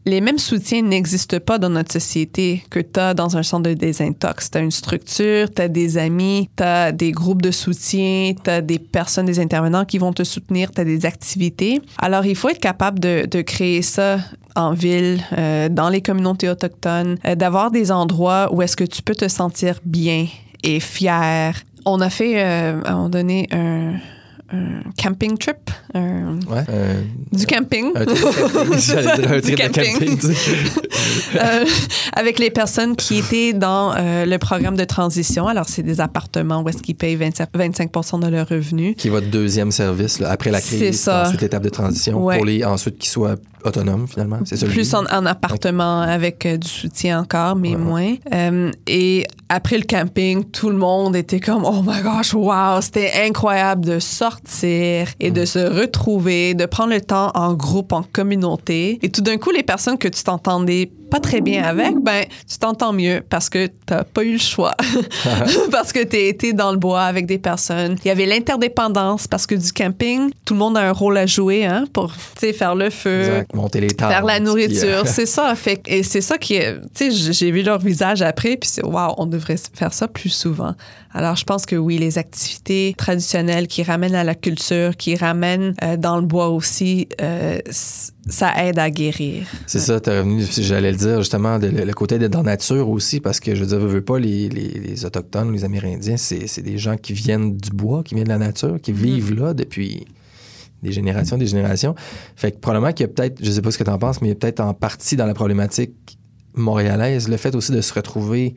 [0.04, 3.74] les mêmes soutiens n'existent pas dans notre société que tu as dans un centre de
[3.74, 4.50] désintox.
[4.50, 8.50] Tu as une structure, tu as des amis, tu as des groupes de soutien, tu
[8.50, 11.80] as des personnes, des intervenants qui vont te soutenir, tu as des activités.
[11.98, 14.18] Alors, il faut être capable de, de créer ça
[14.56, 19.02] en ville, euh, dans les communautés autochtones, euh, d'avoir des endroits où est-ce que tu
[19.02, 20.26] peux te sentir bien
[20.62, 21.54] et fier.
[21.84, 23.94] On a fait, euh, à un moment donné, un
[24.52, 25.70] un camping trip.
[25.94, 26.64] Un, Ouais.
[26.68, 27.00] euh,
[27.32, 27.90] du camping.
[27.94, 29.56] un trip de camping.
[29.56, 30.34] Dire un de.
[31.36, 31.64] Euh,
[32.14, 35.46] avec les personnes qui étaient dans euh, le programme de transition.
[35.48, 38.94] Alors, c'est des appartements où est-ce qu'ils payent 25, 25 de leurs revenus.
[38.96, 40.78] Qui est votre deuxième service là, après la crise.
[40.78, 41.22] C'est ça.
[41.26, 42.36] Ensuite, l'étape de transition Ouais.
[42.36, 44.38] pour les ensuite qu'ils soient autonomes finalement.
[44.44, 47.76] C'est Plus en, en appartement avec euh, du soutien encore, mais Ouais.
[47.76, 48.14] moins.
[48.34, 53.12] Euh, et après le camping, tout le monde était comme Oh my gosh, wow, c'était
[53.26, 55.34] incroyable de sortir et Mm.
[55.34, 58.98] de se retrouver, de prendre le temps en groupe, en communauté.
[59.02, 62.56] Et tout d'un coup, les personnes que tu t'entendais pas très bien avec, ben, tu
[62.56, 64.74] t'entends mieux parce que t'as pas eu le choix.
[65.70, 67.98] parce que t'es été dans le bois avec des personnes.
[68.02, 71.26] Il y avait l'interdépendance parce que du camping, tout le monde a un rôle à
[71.26, 73.54] jouer hein, pour tu faire le feu, Exact.
[73.54, 74.10] Monter les tables.
[74.10, 75.54] faire la nourriture, euh, c'est ça.
[75.54, 76.78] Fait, et c'est ça qui est.
[76.94, 80.74] Tu j'ai vu leur visage après, puis c'est waouh, on devrait faire ça plus souvent.
[81.14, 85.74] Alors, je pense que oui, les activités traditionnelles qui ramènent à la culture, qui ramènent
[85.82, 89.46] euh, dans le bois aussi, euh, ça aide à guérir.
[89.66, 92.52] C'est ça, t'es revenu, j'allais le dire justement, de- le, le côté d'être dans la
[92.52, 95.64] nature aussi, parce que je veux dire, veux, veux pas, les, les, les Autochtones, les
[95.64, 99.34] Amérindiens, c'est des gens qui viennent du bois, qui viennent de la nature, qui vivent
[99.34, 100.06] là depuis
[100.82, 101.94] des générations, des générations.
[102.36, 104.20] Fait que probablement qu'il y a peut-être, je sais pas ce que tu en penses,
[104.22, 106.18] mais il y a peut-être en partie dans la problématique
[106.54, 108.54] montréalaise, le fait aussi de se retrouver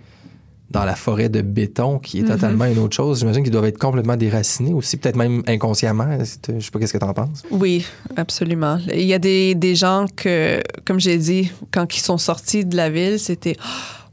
[0.71, 2.27] dans la forêt de béton, qui est Mhm.
[2.29, 3.19] totalement une autre chose.
[3.19, 6.17] J'imagine qu'ils doivent être complètement déracinés aussi, peut-être même inconsciemment.
[6.19, 7.43] Je sais pas qu'est-ce que tu en penses.
[7.51, 7.85] Oui,
[8.17, 8.79] absolument.
[8.91, 12.75] Il y a des, des gens que, comme j'ai dit, quand ils sont sortis de
[12.75, 13.55] la ville, c'était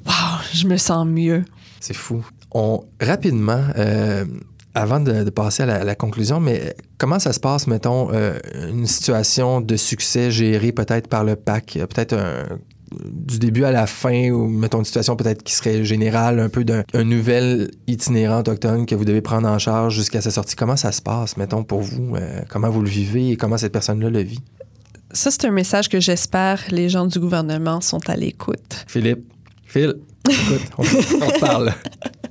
[0.06, 0.14] waouh,
[0.52, 1.44] je me sens mieux.
[1.80, 2.24] C'est fou.
[2.52, 4.24] On, rapidement, euh,
[4.74, 8.10] avant de, de passer à la, à la conclusion, mais comment ça se passe, mettons,
[8.12, 8.38] euh,
[8.70, 12.58] une situation de succès gérée peut-être par le PAC, euh, peut-être un-
[13.10, 16.64] du début à la fin, ou mettons une situation peut-être qui serait générale, un peu
[16.64, 20.56] d'un un nouvel itinérant autochtone que vous devez prendre en charge jusqu'à sa sortie.
[20.56, 22.16] Comment ça se passe, mettons, pour vous?
[22.16, 24.40] Euh, comment vous le vivez et comment cette personne-là le vit?
[25.12, 28.84] Ça, c'est un message que j'espère les gens du gouvernement sont à l'écoute.
[28.86, 29.24] Philippe,
[29.66, 29.94] Phil,
[30.28, 30.84] écoute, on,
[31.26, 31.72] on parle.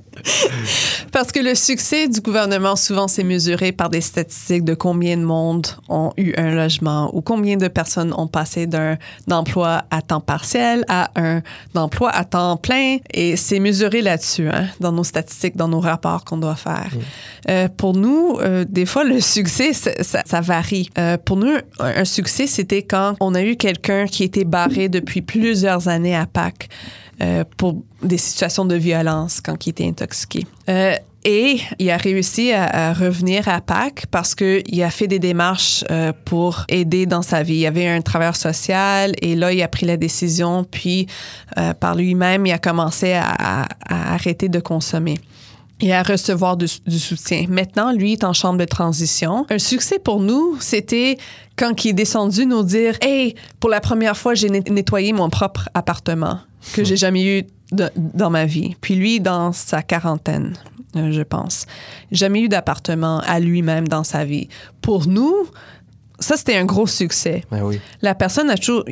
[1.12, 5.22] Parce que le succès du gouvernement, souvent, c'est mesuré par des statistiques de combien de
[5.24, 8.96] monde ont eu un logement ou combien de personnes ont passé d'un
[9.30, 11.42] emploi à temps partiel à un
[11.74, 12.98] emploi à temps plein.
[13.12, 16.90] Et c'est mesuré là-dessus, hein, dans nos statistiques, dans nos rapports qu'on doit faire.
[17.50, 20.88] Euh, pour nous, euh, des fois, le succès, ça, ça- ça varie.
[20.98, 24.88] Euh, pour nous, un, un succès, c'était quand on a eu quelqu'un qui était barré
[24.88, 26.68] depuis plusieurs années à Pâques
[27.20, 30.46] euh, pour des situations de violence quand il était intoxiqué.
[30.68, 30.94] Euh,
[31.24, 35.84] et il a réussi à, à revenir à Pâques parce qu'il a fait des démarches
[35.90, 37.54] euh, pour aider dans sa vie.
[37.54, 41.06] Il y avait un travailleur social et là, il a pris la décision, puis
[41.58, 43.30] euh, par lui-même, il a commencé à-
[43.62, 45.14] à- à arrêter de consommer
[45.80, 47.44] et à recevoir du, du soutien.
[47.48, 49.46] Maintenant, lui est en chambre de transition.
[49.48, 51.18] Un succès pour nous, c'était
[51.56, 55.28] quand il est descendu nous dire Hey, pour la première fois, j'ai net- nettoyé mon
[55.30, 56.38] propre appartement
[56.74, 57.42] que j'ai jamais eu
[57.72, 58.76] de- dans ma vie.
[58.80, 60.54] Puis lui, dans sa quarantaine,
[60.96, 61.66] euh, je pense.
[62.10, 64.48] Jamais eu d'appartement à lui-même dans sa vie.
[64.80, 65.34] Pour nous,
[66.18, 67.80] ça, c'était un gros succès Ben oui.
[68.02, 68.84] la personne a toujours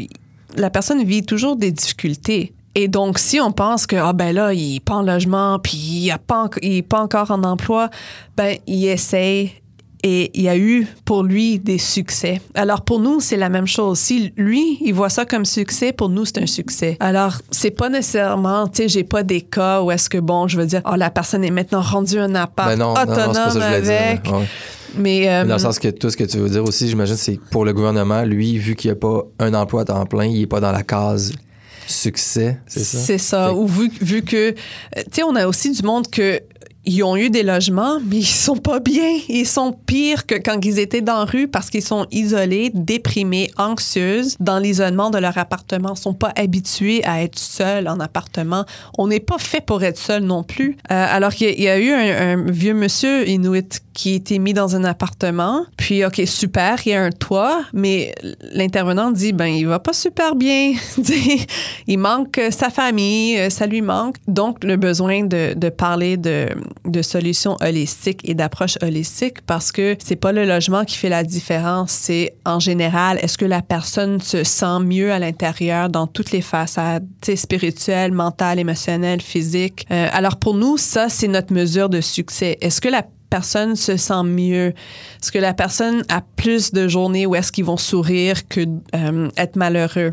[0.56, 2.52] la personne vit toujours des difficultés.
[2.74, 5.76] Et donc, si on pense que, ah ben là, il n'est pas en logement, puis
[5.76, 6.48] il n'est pas,
[6.88, 7.88] pas encore en emploi,
[8.36, 9.52] ben, il essaye
[10.02, 12.40] et il y a eu pour lui des succès.
[12.54, 13.98] Alors, pour nous, c'est la même chose.
[13.98, 16.96] Si lui, il voit ça comme succès, pour nous, c'est un succès.
[17.00, 20.56] Alors, c'est pas nécessairement, tu sais, j'ai pas des cas où est-ce que, bon, je
[20.56, 23.32] veux dire, oh, la personne est maintenant rendue un appart Ben non, non, non, autonome
[23.34, 23.92] c'est pas ça que je voulais dire.
[24.08, 24.26] avec.
[24.26, 24.46] ouais.
[24.96, 27.38] Mais, euh, Dans le sens que tout ce que tu veux dire aussi, j'imagine, c'est
[27.50, 30.40] pour le gouvernement, lui, vu qu'il n'y a pas un emploi à temps plein, il
[30.40, 31.32] n'est pas dans la case
[31.86, 32.98] succès, c'est ça?
[32.98, 33.48] C'est ça.
[33.48, 34.52] Fait- Ou vu, vu que, euh,
[34.96, 36.40] tu sais, on a aussi du monde que
[36.84, 39.18] ils ont eu des logements, mais ils sont pas bien.
[39.28, 43.50] Ils sont pires que quand ils étaient dans la rue parce qu'ils sont isolés, déprimés,
[43.58, 45.94] anxieux, dans l'isolement de leur appartement.
[45.94, 48.64] Ils sont pas habitués à être seuls en appartement.
[48.96, 50.76] On n'est pas fait pour être seul non plus.
[50.90, 54.74] Euh, alors qu'il y, a eu un, vieux monsieur inuit qui a été mis dans
[54.76, 55.66] un appartement.
[55.76, 58.14] Puis, OK, super, il y a un toit, mais
[58.54, 60.72] l'intervenant dit, ben, il va pas super bien.
[61.86, 64.16] il manque sa famille, euh, ça lui manque.
[64.26, 66.48] Donc, le besoin de, de parler de
[66.84, 71.24] de solutions holistiques et d'approches holistiques parce que c'est pas le logement qui fait la
[71.24, 76.32] différence, c'est en général, est-ce que la personne se sent mieux à l'intérieur dans toutes
[76.32, 79.86] les façades, spirituelles, mentales, émotionnelles, physiques?
[79.90, 82.58] Euh, alors pour nous, ça, c'est notre mesure de succès.
[82.60, 84.74] Est-ce que la personne se sent mieux?
[85.22, 88.60] Est-ce que la personne a plus de journées où est-ce qu'ils vont sourire que
[88.94, 90.12] euh, être malheureux?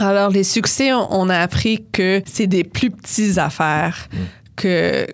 [0.00, 4.08] Alors, les succès, on, a appris que c'est des plus petites affaires.
[4.12, 4.16] Mm.
[4.56, 5.06] Que,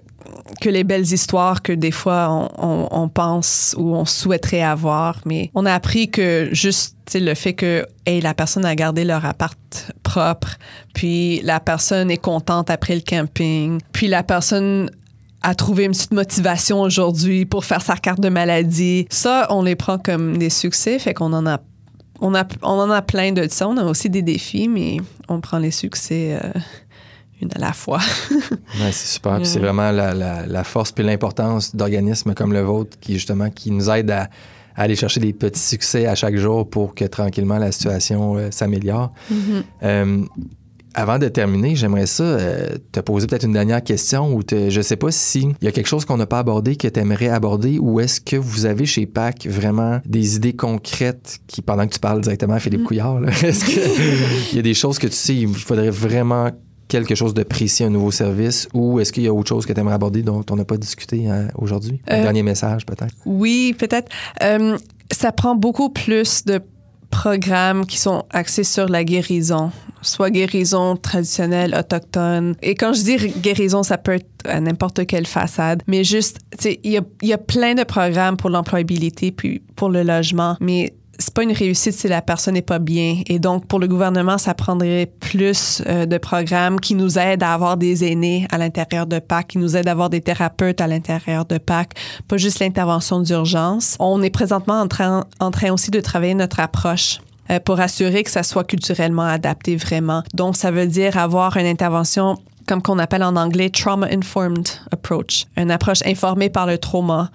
[0.61, 5.67] que les belles histoires que des fois on, pense ou on souhaiterait avoir, mais on
[5.67, 9.59] a appris que juste le fait que hey, la personne a gardé leur appart
[10.03, 10.57] propre,
[10.95, 14.91] puis la personne est contente après le camping, puis la personne
[15.43, 19.07] a trouvé une petite motivation aujourd'hui pour faire sa carte de maladie.
[19.11, 21.61] Ça, on les prend comme des succès, fait qu'on en a
[22.21, 23.69] on, a, on en a plein de ça.
[23.69, 24.99] On a aussi des défis, mais
[25.29, 26.61] on prend les succès euh,
[27.41, 28.01] une à la fois.
[28.31, 29.41] ouais, c'est super.
[29.45, 30.15] C'est vraiment la,
[30.47, 34.29] la, force et l'importance d'organismes comme le vôtre qui, justement, qui nous aident à,
[34.77, 39.13] aller chercher des petits succès à chaque jour pour que tranquillement la situation euh, s'améliore.
[39.33, 39.63] Mm-hmm.
[39.83, 40.25] Euh,
[40.97, 44.81] avant de terminer, j'aimerais ça euh, te poser peut-être une dernière question ou te, je
[44.81, 47.79] sais pas s'il y a quelque chose qu'on n'a pas abordé que tu aimerais aborder
[47.79, 52.01] ou est-ce que vous avez chez PAC vraiment des idées concrètes qui, pendant que tu
[52.01, 52.85] parles directement à Philippe mm.
[52.85, 56.51] Couillard, est-ce qu'il y a des choses que tu sais, il faudrait vraiment
[56.89, 59.73] quelque chose de précis, un nouveau service, ou est-ce qu'il y a autre chose que
[59.73, 62.01] tu aimerais aborder dont on n'a pas discuté hein, aujourd'hui?
[62.09, 63.15] Un euh, dernier message, peut-être?
[63.25, 64.11] Oui, peut-être.
[64.43, 64.79] Euh,
[65.11, 66.61] ça prend beaucoup plus de
[67.11, 69.71] programmes qui sont axés sur la guérison,
[70.03, 72.57] soit guérison traditionnelle, autochtone.
[72.63, 76.91] Et quand je dis guérison, ça peut être à n'importe quelle façade, mais juste, il
[76.91, 81.33] y a, y a plein de programmes pour l'employabilité puis pour le logement, mais c'est
[81.33, 83.23] pas une réussite si la personne n'est pas bien.
[83.27, 87.55] Et donc, pour le gouvernement, ça prendrait plus euh, de programmes qui nous aident à
[87.55, 90.87] avoir des aînés à l'intérieur de PAC, qui nous aident à avoir des thérapeutes à
[90.87, 91.95] l'intérieur de PAC,
[92.29, 93.97] pas juste l'intervention d'urgence.
[93.99, 98.23] On est présentement en train, en train aussi de travailler notre approche euh, pour assurer
[98.23, 100.23] que ça soit culturellement adapté vraiment.
[100.35, 105.71] Donc, ça veut dire avoir une intervention comme qu'on appelle en anglais trauma-informed approach, une
[105.71, 107.31] approche informée par le trauma.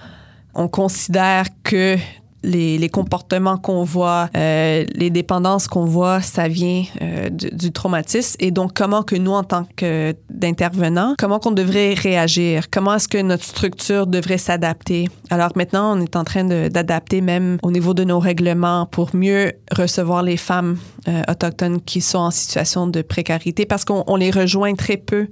[0.53, 1.95] On considère que
[2.43, 8.35] les, comportements qu'on voit, euh, les dépendances qu'on voit, ça vient euh, du, traumatisme.
[8.39, 12.69] Et donc, comment que nous, en tant que d'intervenants, comment qu'on devrait réagir?
[12.71, 15.09] Comment est-ce que notre structure devrait s'adapter?
[15.29, 19.53] Alors maintenant, on est en train d'adapter même au niveau de nos règlements pour mieux
[19.71, 20.77] recevoir les femmes
[21.07, 25.27] euh, autochtones qui sont en situation de précarité parce qu'on les rejoint très peu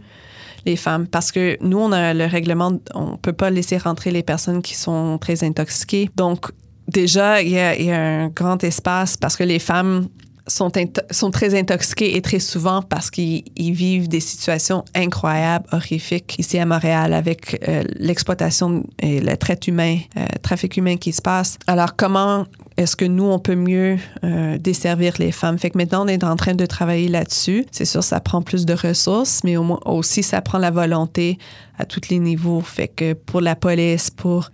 [0.66, 4.24] les femmes parce que nous on a le règlement on peut pas laisser rentrer les
[4.24, 6.51] personnes qui sont très intoxiquées donc
[6.90, 10.08] déjà, il y, a, un grand espace parce que les femmes
[10.48, 10.72] sont,
[11.12, 16.66] sont très intoxiquées et très souvent parce qu'ils vivent des situations incroyables, horrifiques ici à
[16.66, 21.58] Montréal avec euh, l'exploitation et le traite humain, euh, trafic humain qui se passe.
[21.68, 22.46] Alors, comment
[22.78, 25.60] est-ce que nous, on peut mieux euh, desservir les femmes?
[25.60, 27.66] Fait que maintenant, on est en train de travailler là-dessus.
[27.72, 31.38] C'est sûr, ça prend plus de ressources, mais au moins aussi, ça prend la volonté
[31.78, 32.62] à tous les niveaux.
[32.62, 34.50] Fait que pour la police, pour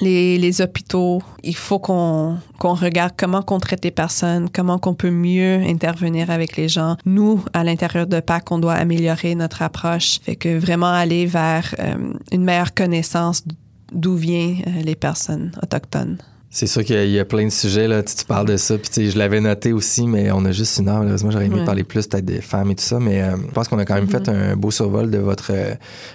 [0.00, 5.60] les, hôpitaux, il faut qu'on regarde comment on traite les personnes, comment qu'on peut mieux
[5.66, 6.96] intervenir avec les gens.
[7.04, 10.20] Nous, à l'intérieur de PAC, on doit améliorer notre approche.
[10.22, 11.94] Fait que vraiment aller vers euh,
[12.32, 13.44] une meilleure connaissance
[13.92, 16.18] d'où viennent euh, les personnes autochtones.
[16.52, 18.02] C'est sûr qu'il y, a plein de sujets, là.
[18.02, 20.98] Tu, parles de ça, puis je l'avais noté aussi, mais on a juste une heure.
[20.98, 23.68] Malheureusement, j'aurais aimé parler plus peut-être des femmes et tout ça, mais euh, je pense
[23.68, 24.24] qu'on a quand même mm-hmm.
[24.24, 25.52] fait un beau survol de votre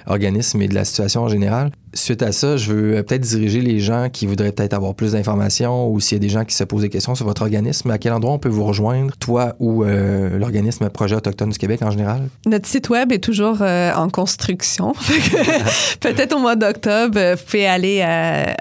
[0.08, 3.80] organisme et de la situation en général suite à ça, je veux peut-être diriger les
[3.80, 6.64] gens qui voudraient peut-être avoir plus d'informations ou s'il y a des gens qui se
[6.64, 9.84] posent des questions sur votre organisme, à quel endroit on peut vous rejoindre, toi ou
[9.84, 12.30] euh, l'organisme Projet Autochtone du Québec en général?
[12.46, 14.94] Notre site web est toujours euh, en construction.
[16.00, 18.56] peut-être au mois d'octobre, vous pouvez aller à